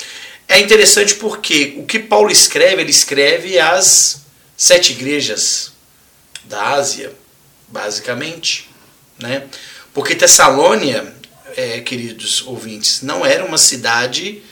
é 0.48 0.61
interessante 0.61 1.14
porque 1.16 1.74
o 1.76 1.85
que 1.85 1.98
Paulo 1.98 2.30
escreve, 2.30 2.82
ele 2.82 2.90
escreve 2.90 3.58
às 3.58 4.22
sete 4.56 4.92
igrejas 4.92 5.72
da 6.44 6.74
Ásia, 6.74 7.12
basicamente. 7.68 8.68
Né? 9.18 9.44
Porque 9.92 10.14
Tessalônia, 10.14 11.14
é, 11.56 11.80
queridos 11.80 12.42
ouvintes, 12.46 13.02
não 13.02 13.24
era 13.24 13.44
uma 13.44 13.58
cidade 13.58 14.42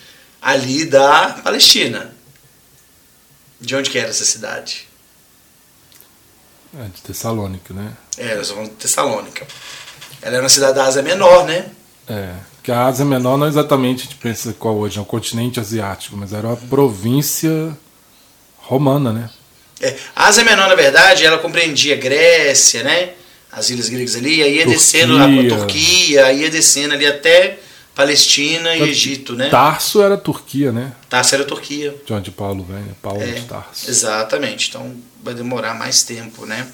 ali 0.41 0.85
da 0.85 1.41
Palestina. 1.45 2.15
De 3.61 3.77
onde 3.77 3.91
que 3.91 3.99
era 3.99 4.09
essa 4.09 4.25
cidade? 4.25 4.89
É, 6.79 6.85
de 6.85 7.03
Tessalônica, 7.03 7.75
né? 7.75 7.93
É, 8.17 8.35
nós 8.37 8.51
falando 8.51 8.69
de 8.71 8.77
Tessalônica. 8.77 9.47
Ela 10.23 10.37
era 10.37 10.43
uma 10.43 10.49
cidade 10.49 10.75
da 10.75 10.85
Ásia 10.85 11.03
Menor, 11.03 11.45
né? 11.47 11.67
É, 12.09 12.35
que 12.63 12.71
a 12.71 12.87
Ásia 12.87 13.05
Menor 13.05 13.37
não 13.37 13.47
é 13.47 13.49
exatamente, 13.49 14.01
a 14.01 14.03
gente 14.05 14.17
pensa 14.17 14.55
qual 14.59 14.77
hoje, 14.77 14.99
é 14.99 15.01
um 15.01 15.05
continente 15.05 15.59
asiático, 15.61 16.17
mas 16.17 16.33
era 16.33 16.47
uma 16.47 16.57
província 16.57 17.77
romana, 18.59 19.13
né? 19.13 19.31
É, 19.81 19.97
a 20.15 20.27
Ásia 20.27 20.45
Menor, 20.45 20.69
na 20.69 20.75
verdade, 20.75 21.25
ela 21.25 21.39
compreendia 21.39 21.97
Grécia, 21.97 22.83
né? 22.83 23.11
As 23.51 23.69
ilhas 23.71 23.89
gregas 23.89 24.15
ali, 24.15 24.43
aí 24.43 24.57
ia 24.57 24.65
Turquia. 24.65 24.79
descendo 24.79 25.19
a 25.19 25.57
Turquia, 25.59 26.27
aí 26.27 26.43
ia 26.43 26.51
descendo 26.51 26.95
ali 26.95 27.07
até 27.07 27.59
Palestina 28.01 28.75
e 28.77 28.89
Egito, 28.89 29.35
né? 29.37 29.51
Tarso 29.51 30.01
era 30.01 30.17
Turquia, 30.17 30.73
né? 30.73 30.93
Tarso 31.09 31.35
era 31.35 31.45
Turquia. 31.45 31.95
De 32.07 32.13
onde 32.15 32.31
Paulo 32.31 32.65
vem, 32.65 32.79
né? 32.79 32.95
Paulo 33.03 33.21
é, 33.21 33.27
de 33.27 33.43
Tarso. 33.43 33.91
Exatamente. 33.91 34.71
Então 34.71 34.97
vai 35.23 35.35
demorar 35.35 35.75
mais 35.75 36.03
tempo, 36.03 36.47
né? 36.47 36.67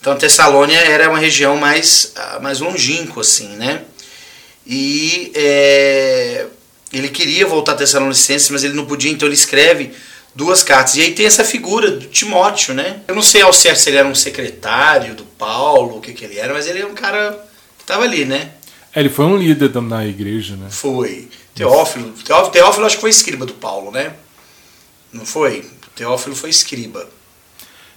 Então 0.00 0.16
Tessalônia 0.16 0.78
era 0.78 1.08
uma 1.08 1.20
região 1.20 1.56
mais, 1.56 2.12
ah, 2.16 2.40
mais 2.42 2.58
longínqua, 2.58 3.22
assim, 3.22 3.50
né? 3.50 3.82
E 4.66 5.30
é, 5.36 6.46
ele 6.92 7.10
queria 7.10 7.46
voltar 7.46 7.72
a 7.72 7.76
Tessalonicenses, 7.76 8.50
mas 8.50 8.64
ele 8.64 8.74
não 8.74 8.86
podia, 8.86 9.12
então 9.12 9.28
ele 9.28 9.36
escreve 9.36 9.92
duas 10.34 10.64
cartas. 10.64 10.96
E 10.96 11.02
aí 11.02 11.14
tem 11.14 11.26
essa 11.26 11.44
figura 11.44 11.92
do 11.92 12.06
Timóteo, 12.06 12.74
né? 12.74 13.02
Eu 13.06 13.14
não 13.14 13.22
sei 13.22 13.42
ao 13.42 13.52
certo 13.52 13.78
se 13.78 13.90
ele 13.90 13.98
era 13.98 14.08
um 14.08 14.16
secretário 14.16 15.14
do 15.14 15.24
Paulo, 15.24 15.98
o 15.98 16.00
que, 16.00 16.12
que 16.12 16.24
ele 16.24 16.40
era, 16.40 16.52
mas 16.52 16.66
ele 16.66 16.80
é 16.80 16.86
um 16.86 16.94
cara 16.94 17.32
que 17.78 17.84
estava 17.84 18.02
ali, 18.02 18.24
né? 18.24 18.50
É, 18.96 19.00
ele 19.00 19.10
foi 19.10 19.26
um 19.26 19.36
líder 19.36 19.70
na 19.82 20.06
igreja, 20.06 20.56
né? 20.56 20.68
Foi. 20.70 21.28
Teófilo, 21.54 22.12
Teófilo, 22.24 22.50
Teófilo 22.50 22.86
acho 22.86 22.96
que 22.96 23.00
foi 23.02 23.10
escriba 23.10 23.44
do 23.44 23.52
Paulo, 23.52 23.90
né? 23.90 24.14
Não 25.12 25.26
foi? 25.26 25.66
Teófilo 25.94 26.34
foi 26.34 26.48
escriba. 26.48 27.06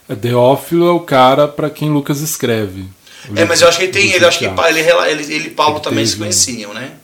É, 0.10 0.16
Teófilo 0.16 0.88
é 0.88 0.92
o 0.92 1.00
cara 1.00 1.48
para 1.48 1.70
quem 1.70 1.90
Lucas 1.90 2.20
escreve. 2.20 2.86
É, 3.34 3.46
mas 3.46 3.62
eu 3.62 3.70
acho 3.70 3.78
que 3.78 3.86
ele 3.86 3.94
tem, 3.94 4.12
ele 4.12 4.26
acho 4.26 4.40
que 4.40 4.46
ele, 4.46 4.80
ele, 4.80 5.34
ele 5.34 5.48
e 5.48 5.50
Paulo 5.52 5.76
ele 5.76 5.84
também 5.84 6.00
teve, 6.00 6.12
se 6.12 6.18
conheciam, 6.18 6.74
né? 6.74 6.98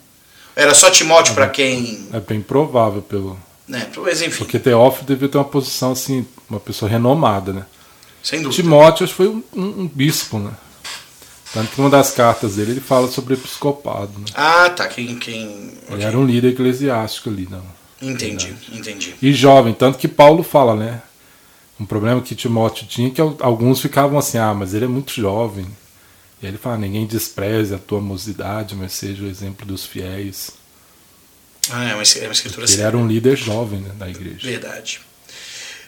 Era 0.56 0.74
só 0.74 0.90
Timóteo 0.90 1.32
é, 1.32 1.36
para 1.36 1.50
quem. 1.50 2.10
É 2.12 2.20
bem 2.20 2.42
provável 2.42 3.02
pelo. 3.02 3.40
É, 3.72 3.88
mas 3.98 4.22
enfim. 4.22 4.40
Porque 4.40 4.60
Teófilo 4.60 5.08
devia 5.08 5.30
ter 5.30 5.38
uma 5.38 5.46
posição 5.46 5.94
assim, 5.94 6.28
uma 6.50 6.60
pessoa 6.60 6.92
renomada, 6.92 7.54
né? 7.54 7.66
Sem 8.22 8.42
dúvida. 8.42 8.62
Timóteo 8.62 9.06
acho 9.06 9.14
que 9.14 9.18
foi 9.18 9.28
um, 9.28 9.44
um, 9.56 9.82
um 9.82 9.88
bispo, 9.88 10.38
né? 10.38 10.52
Tanto 11.56 11.72
que 11.72 11.80
uma 11.80 11.90
das 11.90 12.12
cartas 12.12 12.58
dele 12.58 12.72
ele 12.72 12.82
fala 12.82 13.10
sobre 13.10 13.34
episcopado. 13.34 14.12
Né? 14.20 14.26
Ah, 14.36 14.70
tá. 14.70 14.90
Quem, 14.90 15.18
quem... 15.18 15.72
Ele 15.90 16.04
era 16.04 16.20
um 16.20 16.26
líder 16.26 16.50
eclesiástico 16.50 17.30
ali, 17.30 17.48
não. 17.50 17.64
Entendi, 18.02 18.54
entendi. 18.74 19.16
E 19.22 19.32
jovem, 19.32 19.74
tanto 19.74 19.98
que 19.98 20.10
Paulo 20.10 20.44
fala, 20.44 20.76
né? 20.76 21.02
Um 21.80 21.86
problema 21.86 22.20
que 22.20 22.36
Timóteo 22.36 22.86
tinha 22.86 23.10
que 23.10 23.22
alguns 23.22 23.80
ficavam 23.80 24.20
assim, 24.20 24.38
ah, 24.38 24.54
mas 24.54 24.74
ele 24.74 24.84
é 24.84 24.88
muito 24.90 25.14
jovem. 25.14 25.66
E 26.44 26.46
ele 26.46 26.58
fala: 26.58 26.78
ninguém 26.78 27.06
despreze 27.06 27.74
a 27.74 27.78
tua 27.78 28.02
mocidade, 28.02 28.76
mas 28.76 28.92
seja 28.92 29.24
o 29.24 29.28
exemplo 29.28 29.66
dos 29.66 29.86
fiéis. 29.86 30.52
Ah, 31.70 31.86
é 31.86 31.94
uma, 31.96 32.04
é 32.04 32.26
uma 32.26 32.34
escritura 32.34 32.70
Ele 32.70 32.82
era 32.82 32.98
um 32.98 33.08
líder 33.08 33.38
jovem 33.38 33.80
né, 33.80 33.92
da 33.98 34.10
igreja. 34.10 34.46
Verdade. 34.46 35.00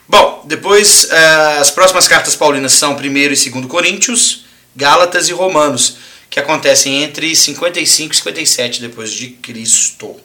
Bom, 0.08 0.46
depois 0.48 1.04
uh, 1.04 1.60
as 1.60 1.70
próximas 1.70 2.08
cartas 2.08 2.38
paulinas 2.38 2.72
são 2.72 2.96
1 2.96 3.04
e 3.06 3.28
2 3.28 3.50
Coríntios, 3.68 4.46
Gálatas 4.78 5.28
e 5.28 5.34
Romanos, 5.34 5.98
que 6.30 6.40
acontecem 6.40 7.04
entre 7.04 7.36
55 7.36 8.14
e 8.14 8.18
57 8.18 8.82
depois 8.82 9.12
de 9.12 9.30
Cristo. 9.30 10.16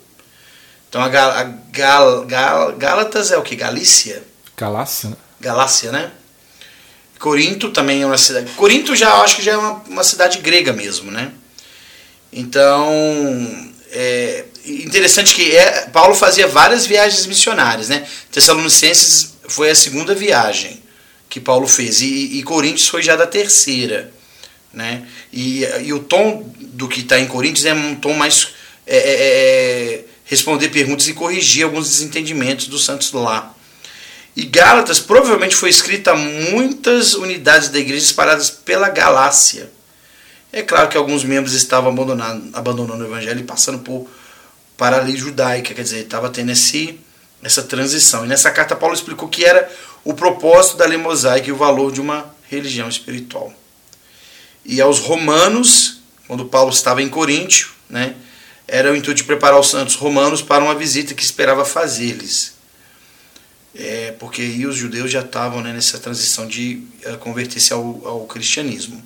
Então 0.88 1.00
a, 1.00 1.08
Gal, 1.08 1.30
a 1.30 1.42
Gal, 1.42 2.24
Gal, 2.26 2.72
Gálatas 2.76 3.32
é 3.32 3.38
o 3.38 3.42
que? 3.42 3.56
Galícia? 3.56 4.22
Galácia, 4.54 5.08
né? 5.08 5.16
Galácia, 5.40 5.90
né? 5.90 6.10
Corinto 7.18 7.70
também 7.70 8.02
é 8.02 8.06
uma 8.06 8.18
cidade. 8.18 8.50
Corinto 8.52 8.94
já 8.94 9.14
acho 9.22 9.36
que 9.36 9.42
já 9.42 9.52
é 9.52 9.56
uma, 9.56 9.82
uma 9.88 10.04
cidade 10.04 10.38
grega 10.38 10.72
mesmo, 10.74 11.10
né? 11.10 11.32
Então, 12.30 12.90
é 13.90 14.44
interessante 14.66 15.34
que 15.34 15.56
é, 15.56 15.88
Paulo 15.88 16.14
fazia 16.14 16.46
várias 16.46 16.84
viagens 16.84 17.24
missionárias, 17.24 17.88
né? 17.88 18.06
Tessalonicenses 18.30 19.34
foi 19.48 19.70
a 19.70 19.74
segunda 19.74 20.14
viagem 20.14 20.82
que 21.30 21.40
Paulo 21.40 21.66
fez 21.66 22.02
e, 22.02 22.38
e 22.38 22.42
Coríntios 22.42 22.88
foi 22.88 23.02
já 23.02 23.16
da 23.16 23.26
terceira, 23.26 24.12
né? 24.72 25.06
E, 25.32 25.64
e 25.82 25.92
o 25.92 26.00
tom 26.00 26.50
do 26.60 26.88
que 26.88 27.00
está 27.00 27.18
em 27.18 27.26
Coríntios 27.26 27.64
é 27.64 27.74
um 27.74 27.94
tom 27.94 28.14
mais 28.14 28.48
é, 28.86 28.96
é, 28.96 29.12
é, 29.12 30.04
responder 30.24 30.68
perguntas 30.70 31.06
e 31.08 31.14
corrigir 31.14 31.64
alguns 31.64 31.88
desentendimentos 31.88 32.66
dos 32.66 32.84
santos 32.84 33.12
lá. 33.12 33.54
E 34.34 34.44
Gálatas 34.44 34.98
provavelmente 34.98 35.54
foi 35.54 35.68
escrita 35.68 36.12
a 36.12 36.16
muitas 36.16 37.14
unidades 37.14 37.68
da 37.68 37.78
igreja 37.78 38.04
espalhadas 38.04 38.50
pela 38.50 38.88
Galácia. 38.88 39.70
É 40.50 40.62
claro 40.62 40.88
que 40.88 40.96
alguns 40.96 41.22
membros 41.22 41.54
estavam 41.54 41.92
abandonando, 41.92 42.50
abandonando 42.52 43.04
o 43.04 43.06
evangelho 43.06 43.40
e 43.40 43.44
passando 43.44 43.80
por 43.80 44.08
para 44.76 44.98
a 44.98 45.00
lei 45.00 45.16
judaica, 45.16 45.74
quer 45.74 45.82
dizer, 45.82 46.00
estava 46.00 46.28
tendo 46.28 46.50
esse, 46.50 46.98
essa 47.40 47.62
transição. 47.62 48.24
E 48.24 48.28
nessa 48.28 48.50
carta 48.50 48.74
Paulo 48.74 48.94
explicou 48.94 49.28
que 49.28 49.44
era 49.44 49.70
o 50.02 50.12
propósito 50.12 50.76
da 50.76 50.86
lei 50.86 50.98
mosaica 50.98 51.48
e 51.48 51.52
o 51.52 51.56
valor 51.56 51.92
de 51.92 52.00
uma 52.00 52.34
religião 52.50 52.88
espiritual. 52.88 53.52
E 54.64 54.80
aos 54.80 54.98
romanos, 54.98 56.00
quando 56.26 56.44
Paulo 56.44 56.70
estava 56.70 57.02
em 57.02 57.08
Coríntio, 57.08 57.70
né, 57.88 58.14
era 58.66 58.92
o 58.92 58.96
intuito 58.96 59.18
de 59.18 59.24
preparar 59.24 59.58
os 59.58 59.68
santos 59.68 59.94
romanos 59.94 60.40
para 60.42 60.62
uma 60.62 60.74
visita 60.74 61.14
que 61.14 61.22
esperava 61.22 61.64
fazer-lhes 61.64 62.52
é, 63.74 64.14
porque 64.18 64.42
aí 64.42 64.66
os 64.66 64.76
judeus 64.76 65.10
já 65.10 65.20
estavam 65.20 65.62
né, 65.62 65.72
nessa 65.72 65.98
transição 65.98 66.46
de 66.46 66.82
uh, 67.06 67.16
converter-se 67.18 67.72
ao, 67.72 68.02
ao, 68.06 68.26
cristianismo. 68.26 69.02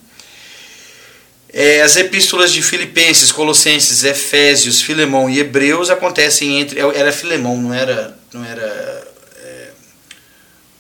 É, 1.52 1.82
as 1.82 1.96
epístolas 1.96 2.52
de 2.52 2.60
Filipenses, 2.60 3.30
Colossenses, 3.30 4.02
Efésios, 4.02 4.82
Filemão 4.82 5.30
e 5.30 5.38
Hebreus 5.38 5.88
acontecem 5.88 6.60
entre. 6.60 6.80
Era 6.80 7.12
Filemão, 7.12 7.56
não 7.56 7.72
era, 7.72 8.18
não 8.32 8.44
era 8.44 8.62
é, 9.36 9.70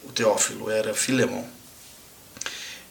o 0.04 0.10
Teófilo, 0.10 0.68
era 0.68 0.92
Filemão. 0.92 1.46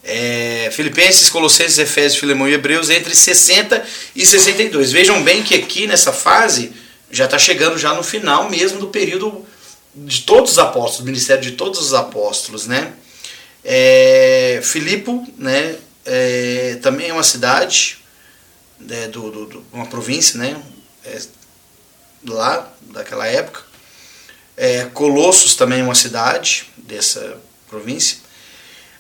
É, 0.07 0.69
Filipenses, 0.71 1.29
Colossenses, 1.29 1.79
Efésios, 1.79 2.19
Filemão 2.19 2.47
e 2.47 2.53
Hebreus 2.53 2.91
entre 2.91 3.15
60 3.15 3.83
e 4.15 4.23
62. 4.23 4.91
Vejam 4.91 5.23
bem 5.23 5.41
que 5.41 5.55
aqui 5.55 5.87
nessa 5.87 6.13
fase 6.13 6.71
já 7.09 7.25
está 7.25 7.39
chegando 7.39 7.77
já 7.77 7.93
no 7.93 8.03
final 8.03 8.47
mesmo 8.49 8.77
do 8.77 8.87
período 8.87 9.43
de 9.95 10.21
todos 10.21 10.51
os 10.51 10.59
apóstolos, 10.59 10.99
o 10.99 11.05
ministério 11.05 11.41
de 11.41 11.53
todos 11.53 11.79
os 11.79 11.93
apóstolos, 11.93 12.67
né? 12.67 12.93
É, 13.63 14.59
Filipo, 14.63 15.25
né? 15.37 15.75
É, 16.05 16.77
também 16.83 17.09
é 17.09 17.13
uma 17.13 17.23
cidade, 17.23 17.97
né, 18.79 19.07
do, 19.07 19.31
do, 19.31 19.45
do, 19.47 19.65
uma 19.73 19.87
província, 19.87 20.37
né? 20.37 20.61
É, 21.03 21.19
lá, 22.27 22.71
daquela 22.81 23.25
época. 23.25 23.63
É, 24.55 24.85
Colossos 24.85 25.55
também 25.55 25.79
é 25.79 25.83
uma 25.83 25.95
cidade 25.95 26.69
dessa 26.77 27.37
província. 27.67 28.17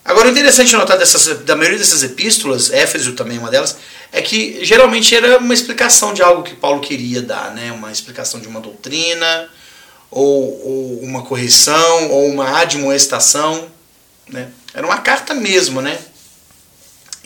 Agora, 0.05 0.27
o 0.27 0.31
interessante 0.31 0.71
notar 0.75 0.99
dessas, 0.99 1.39
da 1.39 1.55
maioria 1.55 1.79
dessas 1.79 2.03
epístolas, 2.03 2.69
Éfeso 2.69 3.13
também 3.13 3.37
é 3.37 3.39
uma 3.39 3.49
delas, 3.49 3.75
é 4.11 4.21
que 4.21 4.63
geralmente 4.63 5.15
era 5.15 5.39
uma 5.39 5.53
explicação 5.53 6.13
de 6.13 6.21
algo 6.21 6.43
que 6.43 6.53
Paulo 6.53 6.79
queria 6.79 7.23
dar, 7.23 7.51
né? 7.55 7.71
uma 7.71 7.91
explicação 7.91 8.39
de 8.39 8.47
uma 8.47 8.59
doutrina, 8.59 9.49
ou, 10.11 10.63
ou 10.63 10.99
uma 11.01 11.23
correção, 11.23 12.11
ou 12.11 12.29
uma 12.29 12.61
admoestação. 12.61 13.67
Né? 14.29 14.51
Era 14.75 14.85
uma 14.85 14.99
carta 14.99 15.33
mesmo, 15.33 15.81
né? 15.81 15.99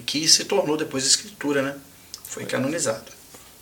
Que 0.06 0.26
se 0.26 0.46
tornou 0.46 0.78
depois 0.78 1.06
escritura, 1.06 1.62
né? 1.62 1.76
Foi 2.24 2.46
canonizado. 2.46 3.12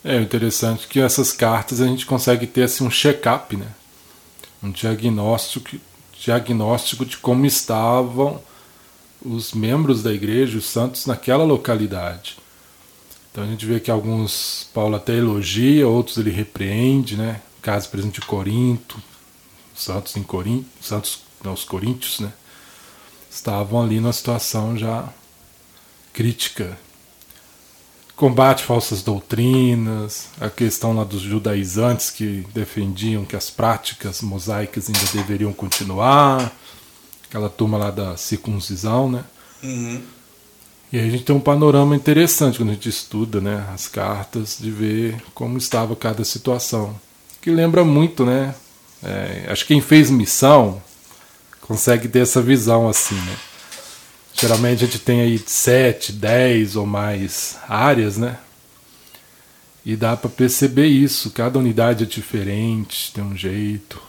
É 0.05 0.15
interessante 0.17 0.87
que 0.87 0.99
essas 0.99 1.31
cartas 1.31 1.81
a 1.81 1.87
gente 1.87 2.05
consegue 2.05 2.45
ter 2.45 2.63
assim, 2.63 2.83
um 2.83 2.91
check-up, 2.91 3.57
né? 3.57 3.67
um 4.61 4.69
diagnóstico, 4.69 5.77
diagnóstico 6.19 7.03
de 7.03 7.17
como 7.17 7.47
estavam 7.47 8.41
os 9.21 9.53
membros 9.53 10.03
da 10.03 10.13
igreja, 10.13 10.57
os 10.57 10.65
santos, 10.65 11.05
naquela 11.05 11.43
localidade. 11.43 12.37
Então 13.31 13.43
a 13.43 13.47
gente 13.47 13.65
vê 13.65 13.79
que 13.79 13.91
alguns 13.91 14.69
Paulo 14.73 14.95
até 14.95 15.15
elogia, 15.15 15.87
outros 15.87 16.17
ele 16.17 16.31
repreende, 16.31 17.15
né? 17.15 17.41
caso, 17.67 17.89
por 17.89 17.99
exemplo, 17.99 18.21
de 18.21 18.25
Corinto, 18.25 19.01
santos 19.75 20.15
em 20.15 20.23
Corinto, 20.23 20.69
santos, 20.81 21.19
não, 21.43 21.51
os 21.51 21.65
coríntios, 21.65 22.21
né? 22.21 22.31
Estavam 23.29 23.83
ali 23.83 23.99
numa 23.99 24.13
situação 24.13 24.77
já 24.77 25.09
crítica. 26.13 26.79
Combate 28.15 28.63
falsas 28.63 29.03
doutrinas, 29.03 30.29
a 30.39 30.49
questão 30.49 30.95
lá 30.95 31.03
dos 31.03 31.21
judaizantes 31.21 32.09
que 32.09 32.47
defendiam 32.53 33.25
que 33.25 33.35
as 33.35 33.49
práticas 33.49 34.21
mosaicas 34.21 34.87
ainda 34.87 35.11
deveriam 35.11 35.51
continuar, 35.51 36.51
aquela 37.29 37.49
turma 37.49 37.77
lá 37.77 37.91
da 37.91 38.17
circuncisão, 38.17 39.09
né? 39.11 39.23
Uhum. 39.63 40.01
E 40.91 40.97
aí 40.97 41.07
a 41.07 41.11
gente 41.11 41.23
tem 41.23 41.35
um 41.35 41.39
panorama 41.39 41.95
interessante 41.95 42.57
quando 42.57 42.69
a 42.69 42.73
gente 42.73 42.87
estuda 42.87 43.41
né, 43.41 43.67
as 43.73 43.87
cartas, 43.87 44.57
de 44.59 44.71
ver 44.71 45.21
como 45.33 45.57
estava 45.57 45.95
cada 45.95 46.23
situação. 46.23 46.95
Que 47.41 47.51
lembra 47.51 47.83
muito, 47.83 48.25
né? 48.25 48.55
É, 49.03 49.47
acho 49.49 49.65
que 49.65 49.73
quem 49.73 49.81
fez 49.81 50.09
missão 50.09 50.81
consegue 51.61 52.07
ter 52.07 52.19
essa 52.19 52.41
visão 52.41 52.87
assim, 52.87 53.15
né? 53.15 53.37
Geralmente 54.33 54.83
a 54.83 54.87
gente 54.87 54.99
tem 54.99 55.21
aí 55.21 55.41
sete, 55.45 56.13
dez 56.13 56.75
ou 56.75 56.85
mais 56.85 57.57
áreas, 57.67 58.17
né? 58.17 58.37
E 59.85 59.95
dá 59.95 60.15
para 60.15 60.29
perceber 60.29 60.85
isso. 60.85 61.31
Cada 61.31 61.59
unidade 61.59 62.03
é 62.03 62.07
diferente, 62.07 63.11
tem 63.11 63.23
um 63.23 63.35
jeito. 63.35 64.01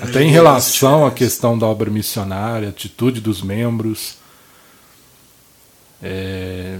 Até 0.00 0.22
em 0.22 0.30
relação 0.30 1.06
à 1.06 1.10
questão 1.10 1.56
da 1.56 1.66
obra 1.66 1.90
missionária, 1.90 2.68
atitude 2.68 3.20
dos 3.20 3.42
membros 3.42 4.16
é, 6.02 6.78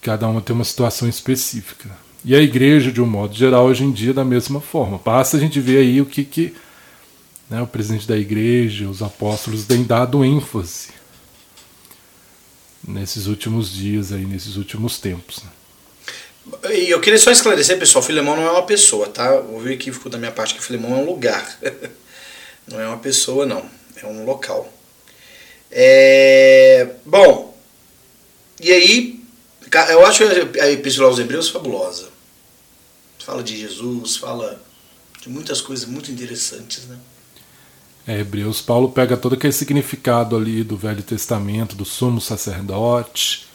cada 0.00 0.28
uma 0.28 0.40
tem 0.40 0.54
uma 0.54 0.64
situação 0.64 1.08
específica. 1.08 1.90
E 2.24 2.34
a 2.34 2.40
igreja, 2.40 2.92
de 2.92 3.00
um 3.00 3.06
modo 3.06 3.34
geral, 3.34 3.66
hoje 3.66 3.82
em 3.82 3.90
dia, 3.90 4.14
da 4.14 4.24
mesma 4.24 4.60
forma. 4.60 5.00
Basta 5.04 5.36
a 5.36 5.40
gente 5.40 5.58
ver 5.58 5.78
aí 5.78 6.00
o 6.00 6.06
que, 6.06 6.24
que 6.24 6.54
né, 7.48 7.60
o 7.60 7.66
presidente 7.66 8.06
da 8.06 8.16
igreja, 8.16 8.88
os 8.88 9.02
apóstolos, 9.02 9.64
têm 9.64 9.82
dado 9.82 10.24
ênfase 10.24 10.90
nesses 12.86 13.26
últimos 13.26 13.72
dias, 13.72 14.12
aí, 14.12 14.24
nesses 14.24 14.56
últimos 14.56 14.98
tempos. 14.98 15.42
Né? 15.42 15.50
E 16.70 16.90
eu 16.90 17.00
queria 17.00 17.18
só 17.18 17.30
esclarecer, 17.30 17.78
pessoal, 17.78 18.02
Filemão 18.02 18.36
não 18.36 18.46
é 18.46 18.50
uma 18.50 18.66
pessoa, 18.66 19.08
tá? 19.08 19.32
Houve 19.34 19.72
equívoco 19.72 20.08
da 20.08 20.18
minha 20.18 20.32
parte 20.32 20.54
que 20.54 20.62
Filemão 20.62 20.92
é 20.92 20.96
um 20.96 21.06
lugar. 21.06 21.58
não 22.66 22.80
é 22.80 22.86
uma 22.86 22.98
pessoa, 22.98 23.46
não. 23.46 23.64
É 23.96 24.06
um 24.06 24.24
local. 24.24 24.72
É... 25.70 26.88
Bom, 27.04 27.56
e 28.60 28.72
aí, 28.72 29.24
eu 29.90 30.04
acho 30.06 30.24
a 30.60 30.70
Epístola 30.70 31.08
aos 31.08 31.18
Hebreus 31.18 31.48
fabulosa. 31.48 32.08
Fala 33.18 33.42
de 33.42 33.56
Jesus, 33.56 34.16
fala 34.16 34.60
de 35.22 35.28
muitas 35.28 35.60
coisas 35.60 35.86
muito 35.86 36.10
interessantes, 36.10 36.86
né? 36.86 36.98
É, 38.06 38.18
Hebreus, 38.18 38.60
Paulo 38.60 38.90
pega 38.90 39.16
todo 39.16 39.34
aquele 39.34 39.52
significado 39.52 40.36
ali 40.36 40.64
do 40.64 40.76
Velho 40.76 41.02
Testamento, 41.02 41.76
do 41.76 41.84
sumo 41.84 42.20
sacerdote. 42.20 43.46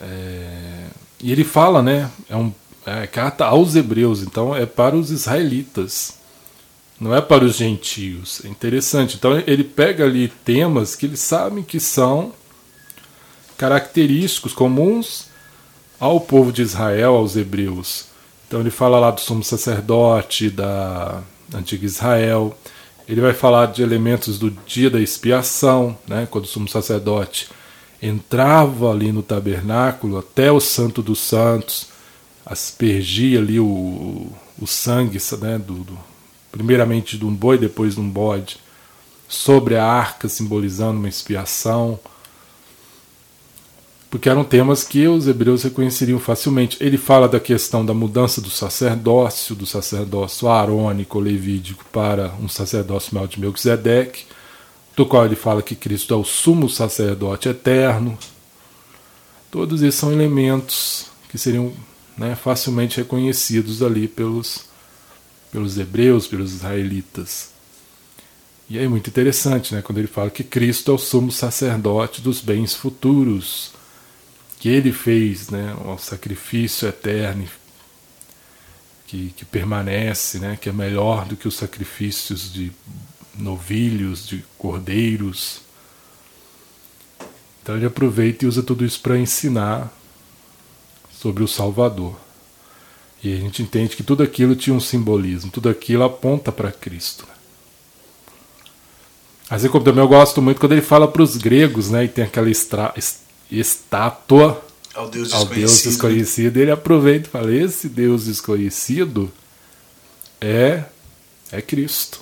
É, 0.00 0.86
e 1.20 1.32
ele 1.32 1.44
fala, 1.44 1.82
né? 1.82 2.10
É 2.28 2.36
um 2.36 2.52
é 2.86 3.06
carta 3.06 3.44
aos 3.44 3.76
Hebreus, 3.76 4.22
então 4.22 4.56
é 4.56 4.64
para 4.64 4.96
os 4.96 5.10
israelitas, 5.10 6.14
não 6.98 7.14
é 7.14 7.20
para 7.20 7.44
os 7.44 7.56
gentios. 7.56 8.40
É 8.44 8.48
interessante. 8.48 9.16
Então 9.16 9.42
ele 9.46 9.62
pega 9.62 10.04
ali 10.04 10.28
temas 10.28 10.96
que 10.96 11.04
eles 11.04 11.20
sabem 11.20 11.62
que 11.62 11.78
são 11.78 12.32
característicos 13.58 14.54
comuns 14.54 15.26
ao 16.00 16.20
povo 16.20 16.50
de 16.50 16.62
Israel, 16.62 17.16
aos 17.16 17.36
hebreus. 17.36 18.06
Então 18.46 18.60
ele 18.60 18.70
fala 18.70 18.98
lá 18.98 19.10
do 19.10 19.20
sumo 19.20 19.44
sacerdote, 19.44 20.48
da 20.48 21.22
antiga 21.54 21.84
Israel. 21.84 22.56
Ele 23.06 23.20
vai 23.20 23.34
falar 23.34 23.66
de 23.66 23.82
elementos 23.82 24.38
do 24.38 24.50
dia 24.50 24.88
da 24.88 25.00
expiação, 25.00 25.96
né, 26.06 26.26
quando 26.30 26.44
o 26.44 26.48
sumo 26.48 26.68
sacerdote 26.68 27.50
entrava 28.00 28.90
ali 28.90 29.12
no 29.12 29.22
tabernáculo 29.22 30.18
até 30.18 30.50
o 30.52 30.60
Santo 30.60 31.02
dos 31.02 31.18
Santos, 31.18 31.88
aspergia 32.44 33.38
ali 33.38 33.58
o, 33.58 34.30
o 34.60 34.66
sangue, 34.66 35.18
né, 35.40 35.58
do, 35.58 35.74
do, 35.74 35.98
primeiramente 36.50 37.18
de 37.18 37.24
um 37.24 37.34
boi, 37.34 37.58
depois 37.58 37.94
de 37.94 38.00
um 38.00 38.08
bode, 38.08 38.58
sobre 39.28 39.76
a 39.76 39.84
arca, 39.84 40.28
simbolizando 40.28 40.98
uma 40.98 41.08
expiação 41.08 41.98
porque 44.10 44.28
eram 44.28 44.42
temas 44.42 44.84
que 44.84 45.06
os 45.06 45.28
hebreus 45.28 45.62
reconheceriam 45.62 46.18
facilmente. 46.18 46.78
Ele 46.80 46.96
fala 46.96 47.28
da 47.28 47.38
questão 47.38 47.84
da 47.84 47.92
mudança 47.92 48.40
do 48.40 48.48
sacerdócio, 48.48 49.54
do 49.54 49.66
sacerdócio 49.66 50.48
arônico, 50.48 51.20
levídico, 51.20 51.84
para 51.92 52.32
um 52.40 52.48
sacerdócio 52.48 53.14
maior 53.14 53.26
de 53.26 53.38
Melquisedeque, 53.38 54.24
do 54.98 55.06
qual 55.06 55.24
ele 55.24 55.36
fala 55.36 55.62
que 55.62 55.76
Cristo 55.76 56.12
é 56.12 56.16
o 56.16 56.24
sumo 56.24 56.68
sacerdote 56.68 57.48
eterno. 57.48 58.18
Todos 59.48 59.80
esses 59.80 59.94
são 59.94 60.10
elementos 60.10 61.06
que 61.28 61.38
seriam 61.38 61.72
né, 62.16 62.34
facilmente 62.34 62.96
reconhecidos 62.96 63.80
ali 63.80 64.08
pelos, 64.08 64.64
pelos 65.52 65.78
hebreus, 65.78 66.26
pelos 66.26 66.52
israelitas. 66.52 67.50
E 68.68 68.76
é 68.76 68.88
muito 68.88 69.08
interessante, 69.08 69.72
né, 69.72 69.82
quando 69.82 69.98
ele 69.98 70.08
fala 70.08 70.30
que 70.30 70.42
Cristo 70.42 70.90
é 70.90 70.94
o 70.94 70.98
sumo 70.98 71.30
sacerdote 71.30 72.20
dos 72.20 72.40
bens 72.40 72.74
futuros 72.74 73.70
que 74.58 74.68
ele 74.68 74.90
fez, 74.90 75.48
né, 75.48 75.76
o 75.86 75.96
sacrifício 75.96 76.88
eterno 76.88 77.46
que, 79.06 79.32
que 79.36 79.44
permanece, 79.44 80.40
né, 80.40 80.58
que 80.60 80.68
é 80.68 80.72
melhor 80.72 81.24
do 81.24 81.36
que 81.36 81.46
os 81.46 81.54
sacrifícios 81.54 82.52
de 82.52 82.72
novilhos, 83.38 84.26
de 84.26 84.44
cordeiros. 84.58 85.60
Então 87.62 87.76
ele 87.76 87.86
aproveita 87.86 88.44
e 88.44 88.48
usa 88.48 88.62
tudo 88.62 88.84
isso 88.84 89.00
para 89.00 89.18
ensinar 89.18 89.92
sobre 91.10 91.42
o 91.42 91.48
Salvador. 91.48 92.16
E 93.22 93.32
a 93.32 93.36
gente 93.36 93.62
entende 93.62 93.96
que 93.96 94.02
tudo 94.02 94.22
aquilo 94.22 94.54
tinha 94.54 94.74
um 94.74 94.80
simbolismo, 94.80 95.50
tudo 95.50 95.68
aquilo 95.68 96.04
aponta 96.04 96.52
para 96.52 96.70
Cristo. 96.70 97.26
Assim 99.50 99.68
como 99.68 99.84
também 99.84 100.02
eu 100.02 100.08
gosto 100.08 100.42
muito 100.42 100.60
quando 100.60 100.72
ele 100.72 100.82
fala 100.82 101.08
para 101.08 101.22
os 101.22 101.36
gregos, 101.36 101.90
né, 101.90 102.04
e 102.04 102.08
tem 102.08 102.24
aquela 102.24 102.50
estra, 102.50 102.94
estátua 103.50 104.62
ao 104.94 105.08
Deus 105.08 105.28
desconhecido. 105.28 105.48
Ao 105.48 105.54
Deus 105.54 105.82
desconhecido. 105.82 106.56
Ele 106.58 106.70
aproveita 106.70 107.28
e 107.28 107.30
fala: 107.30 107.52
esse 107.52 107.88
Deus 107.88 108.26
desconhecido 108.26 109.32
é, 110.40 110.84
é 111.50 111.62
Cristo. 111.62 112.20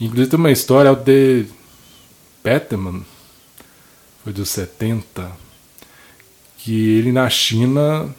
Inclusive 0.00 0.30
tem 0.30 0.38
uma 0.38 0.50
história 0.50 0.92
o 0.92 0.96
de 0.96 1.46
Peterman, 2.42 3.04
foi 4.22 4.32
dos 4.32 4.48
70, 4.50 5.30
que 6.58 6.98
ele 6.98 7.12
na 7.12 7.28
China 7.28 8.14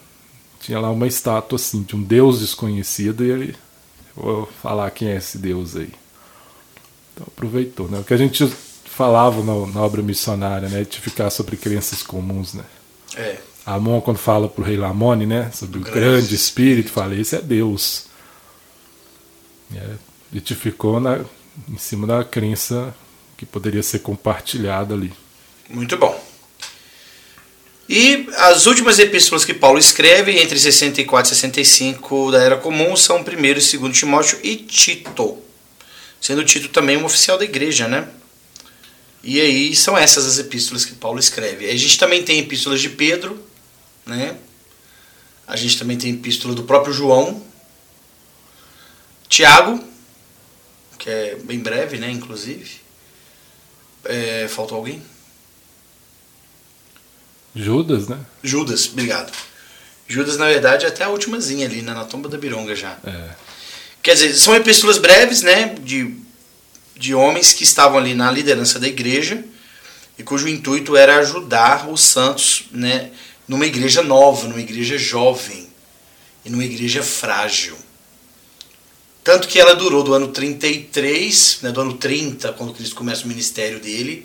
tinha 0.60 0.80
lá 0.80 0.90
uma 0.90 1.06
estátua 1.06 1.56
assim, 1.56 1.82
de 1.82 1.94
um 1.94 2.02
Deus 2.02 2.40
desconhecido, 2.40 3.24
e 3.24 3.30
ele. 3.30 3.56
Vou 4.14 4.46
falar 4.62 4.90
quem 4.90 5.08
é 5.08 5.16
esse 5.16 5.36
Deus 5.36 5.76
aí. 5.76 5.92
Então 7.12 7.26
aproveitou, 7.28 7.88
né? 7.88 7.98
O 7.98 8.04
que 8.04 8.14
a 8.14 8.16
gente 8.16 8.46
falavam 8.84 9.44
na, 9.44 9.72
na, 9.72 9.80
obra 9.80 10.02
missionária, 10.02 10.68
né? 10.68 10.84
De 10.84 11.00
ficar 11.00 11.28
sobre 11.30 11.56
crenças 11.56 12.02
comuns, 12.02 12.54
né? 12.54 12.64
É. 13.14 13.38
Amon, 13.66 14.00
quando 14.00 14.16
fala 14.16 14.48
para 14.48 14.62
o 14.62 14.64
rei 14.64 14.76
Lamone, 14.76 15.26
né? 15.26 15.50
Sobre 15.52 15.78
o, 15.78 15.80
grande, 15.82 16.00
grande 16.00 16.34
espírito, 16.34 16.90
fala, 16.90 17.14
esse 17.14 17.36
é 17.36 17.42
Deus. 17.42 18.06
É, 19.74 19.94
edificou 20.32 20.98
na, 20.98 21.20
em 21.68 21.78
cima 21.78 22.06
da 22.06 22.24
crença 22.24 22.94
que 23.36 23.44
poderia 23.44 23.82
ser 23.82 24.00
compartilhada 24.00 24.94
ali. 24.94 25.12
Muito 25.68 25.96
bom. 25.96 26.24
E 27.88 28.28
as 28.36 28.66
últimas 28.66 28.98
epístolas 28.98 29.44
que 29.44 29.54
Paulo 29.54 29.78
escreve, 29.78 30.38
entre 30.40 30.58
64 30.58 31.30
e 31.30 31.34
65 31.34 32.32
da 32.32 32.42
Era 32.42 32.56
Comum, 32.56 32.96
são 32.96 33.18
1 33.18 33.20
e 33.20 33.54
2 33.54 33.96
Timóteo 33.96 34.38
e 34.42 34.56
Tito. 34.56 35.38
Sendo 36.20 36.44
Tito 36.44 36.68
também 36.68 36.96
um 36.96 37.04
oficial 37.04 37.38
da 37.38 37.44
igreja, 37.44 37.86
né? 37.86 38.08
E 39.22 39.40
aí 39.40 39.74
são 39.76 39.96
essas 39.96 40.26
as 40.26 40.38
epístolas 40.38 40.84
que 40.84 40.94
Paulo 40.94 41.18
escreve. 41.18 41.70
A 41.70 41.76
gente 41.76 41.98
também 41.98 42.22
tem 42.22 42.38
epístolas 42.38 42.80
de 42.80 42.88
Pedro, 42.88 43.40
né? 44.04 44.36
A 45.46 45.54
gente 45.54 45.78
também 45.78 45.96
tem 45.96 46.12
epístola 46.12 46.54
do 46.54 46.64
próprio 46.64 46.92
João, 46.92 47.40
Tiago, 49.28 49.82
que 51.06 51.10
é 51.10 51.36
bem 51.36 51.60
breve, 51.60 51.98
né? 51.98 52.10
Inclusive. 52.10 52.80
É, 54.04 54.48
faltou 54.48 54.78
alguém? 54.78 55.00
Judas, 57.54 58.08
né? 58.08 58.18
Judas, 58.42 58.88
obrigado. 58.88 59.32
Judas, 60.08 60.36
na 60.36 60.46
verdade, 60.46 60.84
é 60.84 60.88
até 60.88 61.04
a 61.04 61.08
ultimazinha 61.08 61.66
ali, 61.66 61.80
né? 61.80 61.94
na 61.94 62.04
tomba 62.04 62.28
da 62.28 62.36
Bironga 62.36 62.74
já. 62.74 62.98
É. 63.04 63.30
Quer 64.02 64.14
dizer, 64.14 64.34
são 64.34 64.54
epístolas 64.56 64.98
breves, 64.98 65.42
né? 65.42 65.76
De 65.80 66.26
de 66.96 67.14
homens 67.14 67.52
que 67.52 67.62
estavam 67.62 67.98
ali 67.98 68.14
na 68.14 68.30
liderança 68.30 68.78
da 68.78 68.88
igreja 68.88 69.44
e 70.18 70.22
cujo 70.22 70.48
intuito 70.48 70.96
era 70.96 71.18
ajudar 71.18 71.88
os 71.90 72.00
santos 72.00 72.64
né, 72.72 73.10
numa 73.46 73.66
igreja 73.66 74.02
nova, 74.02 74.48
numa 74.48 74.60
igreja 74.60 74.96
jovem 74.96 75.68
e 76.44 76.48
numa 76.48 76.64
igreja 76.64 77.02
frágil. 77.02 77.76
Tanto 79.26 79.48
que 79.48 79.58
ela 79.58 79.74
durou 79.74 80.04
do 80.04 80.14
ano 80.14 80.28
33, 80.28 81.58
né, 81.62 81.72
do 81.72 81.80
ano 81.80 81.94
30, 81.94 82.52
quando 82.52 82.72
Cristo 82.72 82.94
começa 82.94 83.24
o 83.24 83.26
ministério 83.26 83.80
dele, 83.80 84.24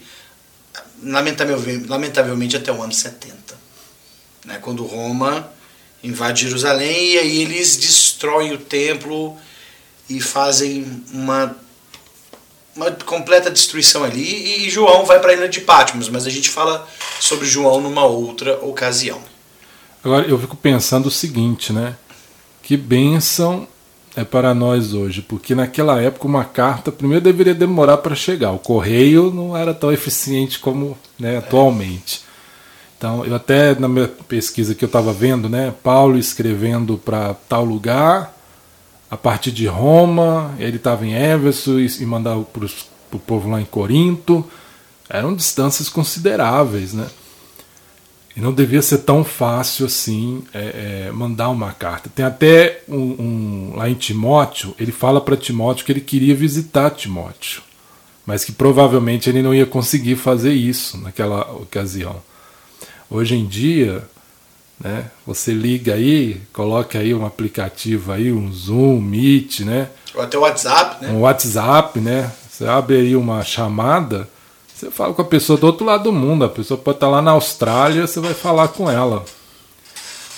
lamentavelmente, 1.02 1.88
lamentavelmente 1.88 2.56
até 2.56 2.72
o 2.72 2.84
ano 2.84 2.94
70. 2.94 3.36
Né, 4.46 4.60
quando 4.62 4.86
Roma 4.86 5.52
invade 6.04 6.44
Jerusalém 6.44 7.14
e 7.14 7.18
aí 7.18 7.42
eles 7.42 7.78
destroem 7.78 8.54
o 8.54 8.60
templo 8.60 9.36
e 10.08 10.22
fazem 10.22 11.04
uma, 11.12 11.58
uma 12.76 12.92
completa 12.92 13.50
destruição 13.50 14.04
ali. 14.04 14.68
E 14.68 14.70
João 14.70 15.04
vai 15.04 15.20
para 15.20 15.32
a 15.32 15.34
ilha 15.34 15.50
de 15.50 15.62
Patmos, 15.62 16.10
mas 16.10 16.28
a 16.28 16.30
gente 16.30 16.48
fala 16.48 16.88
sobre 17.20 17.48
João 17.48 17.82
numa 17.82 18.06
outra 18.06 18.64
ocasião. 18.64 19.20
Agora 20.04 20.28
eu 20.28 20.38
fico 20.38 20.56
pensando 20.56 21.08
o 21.08 21.12
seguinte, 21.12 21.74
né? 21.74 21.96
Que 22.62 22.78
bênção 22.78 23.68
é 24.16 24.24
para 24.24 24.54
nós 24.54 24.94
hoje, 24.94 25.22
porque 25.22 25.56
naquela 25.56 26.02
época 26.02 26.28
uma 26.28 26.44
carta 26.44 26.92
primeiro 26.92 27.24
deveria 27.24 27.56
demorar 27.56 27.98
para 27.98 28.16
chegar. 28.16 28.52
O 28.52 28.60
correio 28.60 29.32
não 29.32 29.56
era 29.56 29.74
tão 29.74 29.92
eficiente 29.92 30.60
como 30.60 30.98
né, 31.20 31.38
atualmente. 31.38 32.24
Então, 32.98 33.26
eu 33.26 33.34
até 33.34 33.74
na 33.74 33.88
minha 33.88 34.08
pesquisa 34.08 34.76
que 34.76 34.84
eu 34.84 34.88
estava 34.88 35.12
vendo, 35.12 35.50
né, 35.50 35.74
Paulo 35.82 36.18
escrevendo 36.18 36.98
para 36.98 37.34
tal 37.34 37.66
lugar, 37.66 38.36
a 39.10 39.18
partir 39.18 39.52
de 39.52 39.66
Roma, 39.66 40.54
ele 40.60 40.78
estava 40.78 41.06
em 41.06 41.14
Éfeso 41.14 41.80
e, 41.80 41.88
e 42.00 42.06
mandava 42.06 42.44
para 42.44 42.66
o 43.12 43.20
povo 43.20 43.50
lá 43.50 43.60
em 43.60 43.66
Corinto. 43.66 44.46
Eram 45.10 45.36
distâncias 45.36 45.90
consideráveis, 45.90 46.94
né? 46.94 47.08
E 48.36 48.40
não 48.40 48.54
devia 48.54 48.82
ser 48.82 49.00
tão 49.00 49.24
fácil 49.24 49.86
assim 49.86 50.44
é, 50.54 51.08
é, 51.08 51.12
mandar 51.12 51.50
uma 51.50 51.74
carta. 51.74 52.10
Tem 52.14 52.26
até 52.26 52.82
um, 52.88 52.96
um 52.96 53.74
lá 53.76 53.90
em 53.90 53.94
Timóteo, 53.94 54.74
ele 54.80 54.92
fala 54.92 55.20
para 55.20 55.36
Timóteo 55.36 55.86
que 55.86 55.92
ele 55.92 56.02
queria 56.02 56.36
visitar 56.36 56.90
Timóteo, 56.92 57.62
mas 58.26 58.46
que 58.46 58.52
provavelmente 58.52 59.30
ele 59.30 59.42
não 59.42 59.54
ia 59.54 59.66
conseguir 59.66 60.16
fazer 60.16 60.54
isso 60.54 60.98
naquela 60.98 61.42
ocasião. 61.52 62.22
Hoje 63.10 63.36
em 63.36 63.46
dia, 63.46 64.04
né, 64.80 65.12
você 65.28 65.52
liga 65.52 65.94
aí, 65.94 66.42
coloca 66.54 67.00
aí 67.00 67.14
um 67.14 67.26
aplicativo 67.26 68.14
aí, 68.14 68.32
um 68.32 68.52
Zoom, 68.52 69.02
Meet, 69.02 69.62
né? 69.62 69.90
Ou 70.16 70.22
até 70.22 70.38
o 70.38 70.42
WhatsApp, 70.42 71.06
né? 71.06 71.12
Um 71.12 71.20
WhatsApp, 71.20 72.00
né? 72.00 72.32
Você 72.50 72.66
abre 72.66 72.96
aí 72.96 73.16
uma 73.16 73.44
chamada 73.44 74.30
você 74.82 74.90
fala 74.90 75.14
com 75.14 75.22
a 75.22 75.26
pessoa 75.26 75.60
do 75.60 75.68
outro 75.68 75.86
lado 75.86 76.06
do 76.06 76.12
mundo, 76.12 76.44
a 76.44 76.50
pessoa 76.50 76.76
pode 76.76 76.98
estar 76.98 77.08
lá 77.08 77.22
na 77.22 77.32
Austrália, 77.32 78.08
você 78.08 78.20
vai 78.20 78.34
falar 78.34 78.70
com 78.70 78.90
ela. 78.90 79.24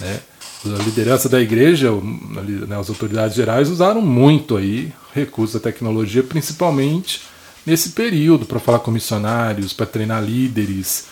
Né? 0.02 0.20
A 0.66 0.84
liderança 0.84 1.30
da 1.30 1.40
igreja, 1.40 1.92
né, 1.92 2.78
as 2.78 2.90
autoridades 2.90 3.36
gerais 3.36 3.70
usaram 3.70 4.02
muito 4.02 4.58
aí 4.58 4.92
recursos 5.14 5.54
da 5.54 5.62
tecnologia, 5.62 6.24
principalmente 6.24 7.22
nesse 7.66 7.90
período, 7.90 8.46
para 8.46 8.60
falar 8.60 8.80
com 8.80 8.92
missionários, 8.92 9.72
para 9.72 9.86
treinar 9.86 10.22
líderes. 10.22 11.06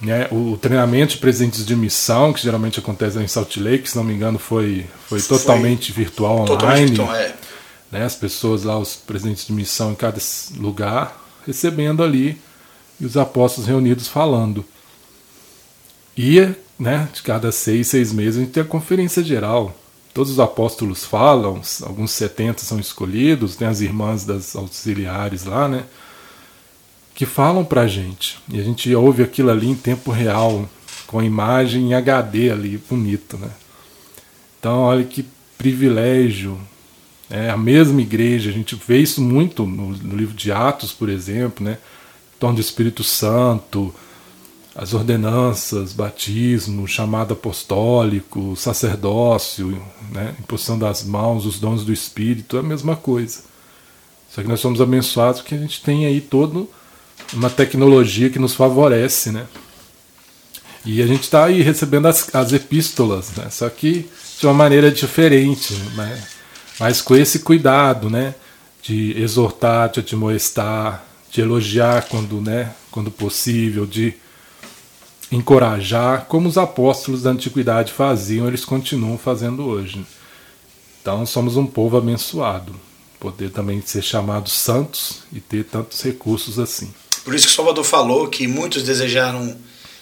Né? 0.00 0.28
O, 0.30 0.56
treinamento 0.56 1.14
de 1.14 1.18
presidentes 1.18 1.66
de 1.66 1.74
missão, 1.74 2.32
que 2.32 2.40
geralmente 2.40 2.78
acontece 2.78 3.18
em 3.18 3.26
Salt 3.26 3.56
Lake, 3.56 3.90
se 3.90 3.96
não 3.96 4.04
me 4.04 4.14
engano, 4.14 4.38
foi, 4.38 4.86
foi 5.08 5.20
totalmente 5.20 5.92
foi 5.92 6.04
virtual 6.04 6.34
online. 6.34 6.48
Totalmente 6.48 6.88
virtual, 6.88 7.14
é. 7.14 7.34
né? 7.90 8.04
As 8.04 8.14
pessoas 8.14 8.62
lá, 8.62 8.78
os 8.78 8.94
presidentes 8.94 9.46
de 9.46 9.52
missão 9.52 9.92
em 9.92 9.96
cada 9.96 10.18
lugar, 10.56 11.20
recebendo 11.46 12.02
ali 12.02 12.38
e 13.00 13.06
os 13.06 13.16
apóstolos 13.16 13.68
reunidos 13.68 14.08
falando. 14.08 14.64
E, 16.16 16.54
né, 16.78 17.08
de 17.12 17.22
cada 17.22 17.50
seis, 17.50 17.88
seis 17.88 18.12
meses, 18.12 18.36
a 18.36 18.40
gente 18.40 18.52
tem 18.52 18.62
a 18.62 18.66
conferência 18.66 19.22
geral. 19.22 19.74
Todos 20.12 20.32
os 20.32 20.40
apóstolos 20.40 21.04
falam, 21.04 21.60
alguns 21.82 22.10
70 22.10 22.62
são 22.62 22.78
escolhidos, 22.78 23.56
tem 23.56 23.68
as 23.68 23.80
irmãs 23.80 24.24
das 24.24 24.56
auxiliares 24.56 25.44
lá, 25.44 25.68
né? 25.68 25.84
Que 27.14 27.24
falam 27.24 27.64
pra 27.64 27.86
gente. 27.86 28.38
E 28.48 28.58
a 28.60 28.62
gente 28.62 28.92
ouve 28.94 29.22
aquilo 29.22 29.50
ali 29.50 29.68
em 29.68 29.74
tempo 29.74 30.10
real, 30.10 30.68
com 31.06 31.20
a 31.20 31.24
imagem 31.24 31.90
em 31.90 31.94
HD 31.94 32.50
ali, 32.50 32.76
bonito, 32.76 33.38
né? 33.38 33.50
Então, 34.58 34.80
olha 34.80 35.04
que 35.04 35.24
privilégio 35.56 36.60
é, 37.30 37.48
a 37.48 37.56
mesma 37.56 38.02
igreja, 38.02 38.50
a 38.50 38.52
gente 38.52 38.74
vê 38.86 38.98
isso 38.98 39.22
muito 39.22 39.64
no, 39.64 39.90
no 39.90 40.16
livro 40.16 40.34
de 40.34 40.50
Atos, 40.50 40.92
por 40.92 41.08
exemplo, 41.08 41.64
né? 41.64 41.78
em 42.36 42.38
torno 42.40 42.56
do 42.56 42.60
Espírito 42.60 43.04
Santo, 43.04 43.94
as 44.74 44.92
ordenanças, 44.94 45.92
batismo, 45.92 46.88
chamado 46.88 47.34
apostólico, 47.34 48.56
sacerdócio, 48.56 49.80
né? 50.10 50.34
imposição 50.40 50.76
das 50.76 51.04
mãos, 51.04 51.46
os 51.46 51.60
dons 51.60 51.84
do 51.84 51.92
Espírito, 51.92 52.56
é 52.56 52.60
a 52.60 52.64
mesma 52.64 52.96
coisa. 52.96 53.40
Só 54.28 54.42
que 54.42 54.48
nós 54.48 54.60
somos 54.60 54.80
abençoados 54.80 55.40
porque 55.40 55.54
a 55.54 55.58
gente 55.58 55.82
tem 55.82 56.06
aí 56.06 56.20
toda 56.20 56.66
uma 57.32 57.50
tecnologia 57.50 58.30
que 58.30 58.38
nos 58.38 58.54
favorece, 58.54 59.30
né? 59.30 59.46
E 60.84 61.02
a 61.02 61.06
gente 61.06 61.24
está 61.24 61.44
aí 61.44 61.62
recebendo 61.62 62.06
as, 62.06 62.32
as 62.34 62.52
epístolas, 62.52 63.32
né? 63.36 63.50
Só 63.50 63.68
que 63.68 64.08
de 64.38 64.46
uma 64.46 64.54
maneira 64.54 64.90
diferente, 64.90 65.74
né? 65.94 66.22
Mas 66.80 67.02
com 67.02 67.14
esse 67.14 67.40
cuidado, 67.40 68.08
né, 68.08 68.34
de 68.82 69.12
exortar, 69.20 69.90
de 69.90 70.00
admoestar, 70.00 71.04
de 71.30 71.42
elogiar 71.42 72.08
quando, 72.08 72.40
né, 72.40 72.72
quando 72.90 73.10
possível, 73.10 73.84
de 73.84 74.14
encorajar, 75.30 76.24
como 76.24 76.48
os 76.48 76.56
apóstolos 76.58 77.22
da 77.22 77.30
antiguidade 77.30 77.92
faziam, 77.92 78.48
eles 78.48 78.64
continuam 78.64 79.18
fazendo 79.18 79.64
hoje. 79.64 80.04
Então 81.00 81.24
somos 81.26 81.56
um 81.56 81.66
povo 81.66 81.98
abençoado, 81.98 82.74
poder 83.20 83.50
também 83.50 83.82
ser 83.84 84.02
chamados 84.02 84.52
santos 84.52 85.22
e 85.32 85.38
ter 85.38 85.64
tantos 85.64 86.02
recursos 86.02 86.58
assim. 86.58 86.92
Por 87.24 87.34
isso 87.34 87.46
que 87.46 87.52
Salvador 87.52 87.84
falou 87.84 88.26
que 88.28 88.46
muitos 88.46 88.82
desejaram 88.82 89.56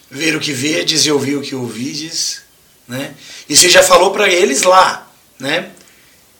ver 0.09 0.37
o 0.37 0.41
que 0.41 0.53
vedes 0.53 1.05
e 1.05 1.11
ouvir 1.11 1.37
o 1.37 1.43
que 1.43 1.55
ouvides, 1.55 2.43
né? 2.87 3.15
E 3.49 3.57
você 3.57 3.69
já 3.69 3.83
falou 3.83 4.13
para 4.13 4.29
eles 4.29 4.63
lá, 4.63 5.11
né? 5.39 5.73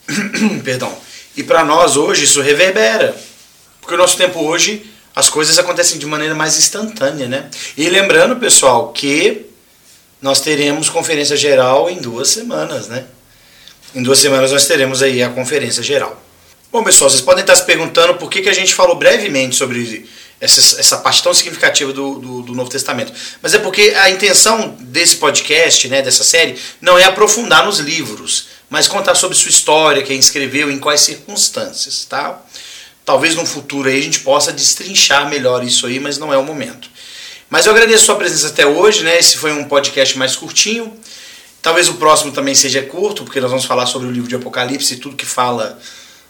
Perdão. 0.65 0.97
E 1.37 1.43
para 1.43 1.65
nós 1.65 1.97
hoje 1.97 2.25
isso 2.25 2.41
reverbera. 2.41 3.17
Porque 3.81 3.95
o 3.95 3.99
nosso 3.99 4.17
tempo 4.17 4.41
hoje 4.41 4.85
as 5.15 5.29
coisas 5.29 5.59
acontecem 5.59 5.99
de 5.99 6.07
maneira 6.07 6.35
mais 6.35 6.57
instantânea, 6.57 7.27
né? 7.27 7.51
E 7.77 7.89
lembrando, 7.89 8.37
pessoal, 8.37 8.93
que 8.93 9.47
nós 10.21 10.41
teremos 10.41 10.89
conferência 10.89 11.37
geral 11.37 11.89
em 11.91 11.97
duas 11.97 12.29
semanas, 12.29 12.89
né? 12.89 13.05
Em 13.95 14.03
duas 14.03 14.19
semanas 14.19 14.53
nós 14.53 14.67
teremos 14.67 15.03
aí 15.03 15.23
a 15.23 15.29
conferência 15.29 15.83
geral. 15.83 16.23
Bom, 16.71 16.85
pessoal, 16.85 17.09
vocês 17.09 17.23
podem 17.23 17.41
estar 17.41 17.57
se 17.57 17.65
perguntando 17.65 18.15
por 18.15 18.29
que, 18.29 18.43
que 18.43 18.49
a 18.49 18.55
gente 18.55 18.75
falou 18.75 18.95
brevemente 18.95 19.57
sobre 19.57 20.07
essa, 20.41 20.79
essa 20.79 20.99
parte 20.99 21.23
tão 21.23 21.33
significativa 21.33 21.93
do, 21.93 22.19
do, 22.19 22.43
do, 22.43 22.55
Novo 22.55 22.69
Testamento. 22.69 23.13
Mas 23.41 23.55
é 23.55 23.59
porque 23.59 23.95
a 23.97 24.11
intenção 24.11 24.77
desse 24.79 25.17
podcast, 25.17 25.89
né, 25.89 26.03
dessa 26.03 26.23
série, 26.23 26.57
não 26.81 26.99
é 26.99 27.05
aprofundar 27.05 27.65
nos 27.65 27.79
livros 27.79 28.49
mas 28.71 28.87
contar 28.87 29.15
sobre 29.15 29.37
sua 29.37 29.51
história, 29.51 30.03
quem 30.03 30.19
escreveu, 30.19 30.71
em 30.71 30.79
quais 30.79 31.01
circunstâncias, 31.01 32.05
tá? 32.05 32.43
Talvez 33.05 33.35
no 33.35 33.47
futuro 33.47 33.89
aí 33.89 33.99
a 33.99 34.03
gente 34.03 34.21
possa 34.21 34.53
destrinchar 34.53 35.29
melhor 35.29 35.65
isso 35.65 35.87
aí, 35.87 35.99
mas 35.99 36.19
não 36.19 36.33
é 36.33 36.37
o 36.37 36.45
momento. 36.45 36.91
Mas 37.49 37.65
eu 37.65 37.73
agradeço 37.73 38.03
a 38.03 38.07
sua 38.07 38.17
presença 38.17 38.49
até 38.49 38.67
hoje, 38.67 39.03
né? 39.03 39.19
Esse 39.19 39.39
foi 39.39 39.53
um 39.53 39.65
podcast 39.65 40.19
mais 40.19 40.37
curtinho. 40.37 40.95
Talvez 41.63 41.89
o 41.89 41.95
próximo 41.95 42.33
também 42.33 42.55
seja 42.55 42.83
curto, 42.83 43.25
porque 43.25 43.41
nós 43.41 43.51
vamos 43.51 43.65
falar 43.65 43.87
sobre 43.87 44.07
o 44.07 44.11
livro 44.11 44.29
de 44.29 44.37
Apocalipse 44.37 44.95
e 44.95 44.97
tudo 44.99 45.17
que 45.17 45.25
fala 45.25 45.79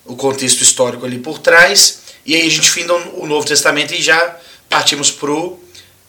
o 0.05 0.14
contexto 0.14 0.62
histórico 0.62 1.05
ali 1.05 1.18
por 1.18 1.40
trás. 1.40 2.03
E 2.24 2.37
aí 2.37 2.46
a 2.46 2.51
gente 2.51 2.70
finda 2.70 2.94
o 2.94 3.27
Novo 3.27 3.45
Testamento 3.45 3.93
e 3.93 4.01
já 4.01 4.36
partimos 4.68 5.11
pro, 5.11 5.59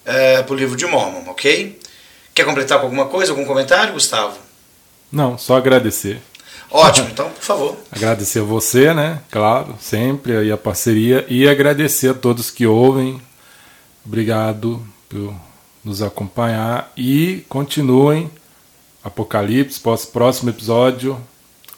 é, 0.05 0.43
pro 0.43 0.55
livro 0.55 0.75
de 0.75 0.85
Mormon, 0.85 1.31
ok? 1.31 1.79
Quer 2.35 2.45
completar 2.45 2.77
com 2.77 2.85
alguma 2.85 3.07
coisa, 3.07 3.31
algum 3.31 3.45
comentário, 3.45 3.93
Gustavo? 3.93 4.48
Não, 5.11 5.37
só 5.37 5.57
agradecer. 5.57 6.21
Ótimo, 6.71 7.07
então, 7.11 7.29
por 7.31 7.41
favor. 7.41 7.77
agradecer 7.91 8.39
a 8.39 8.43
você, 8.43 8.93
né? 8.93 9.21
Claro, 9.31 9.75
sempre 9.79 10.37
aí 10.37 10.51
a 10.51 10.57
parceria 10.57 11.25
e 11.27 11.47
agradecer 11.47 12.09
a 12.09 12.13
todos 12.13 12.51
que 12.51 12.65
ouvem. 12.67 13.19
Obrigado 14.05 14.85
por 15.07 15.33
nos 15.83 16.01
acompanhar 16.01 16.91
e 16.95 17.43
continuem. 17.49 18.29
Apocalipse, 19.03 19.79
próximo 20.11 20.49
episódio 20.49 21.19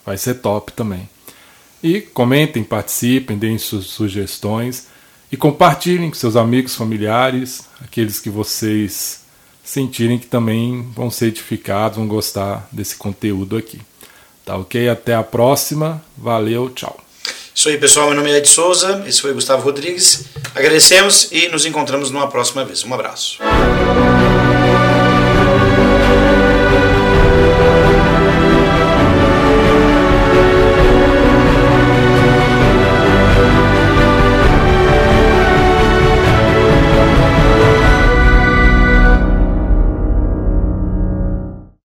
vai 0.05 0.17
ser 0.17 0.35
top 0.35 0.73
também. 0.73 1.07
E 1.81 2.01
comentem, 2.01 2.63
participem, 2.63 3.37
deem 3.37 3.57
suas 3.57 3.85
sugestões 3.85 4.87
e 5.31 5.37
compartilhem 5.37 6.09
com 6.09 6.15
seus 6.15 6.35
amigos, 6.35 6.75
familiares, 6.75 7.63
aqueles 7.79 8.19
que 8.19 8.29
vocês 8.29 9.20
sentirem 9.63 10.19
que 10.19 10.27
também 10.27 10.89
vão 10.95 11.09
ser 11.09 11.27
edificados, 11.27 11.97
vão 11.97 12.07
gostar 12.07 12.67
desse 12.71 12.95
conteúdo 12.95 13.57
aqui. 13.57 13.81
Tá 14.45 14.57
ok? 14.57 14.89
Até 14.89 15.13
a 15.13 15.23
próxima. 15.23 16.03
Valeu, 16.17 16.69
tchau. 16.69 16.99
Isso 17.53 17.69
aí, 17.69 17.77
pessoal. 17.77 18.07
Meu 18.07 18.15
nome 18.15 18.31
é 18.31 18.37
Ed 18.37 18.47
Souza, 18.47 19.03
esse 19.05 19.21
foi 19.21 19.33
Gustavo 19.33 19.63
Rodrigues. 19.63 20.25
Agradecemos 20.55 21.31
e 21.31 21.47
nos 21.49 21.65
encontramos 21.65 22.09
numa 22.09 22.27
próxima 22.27 22.65
vez. 22.65 22.83
Um 22.83 22.93
abraço. 22.93 23.39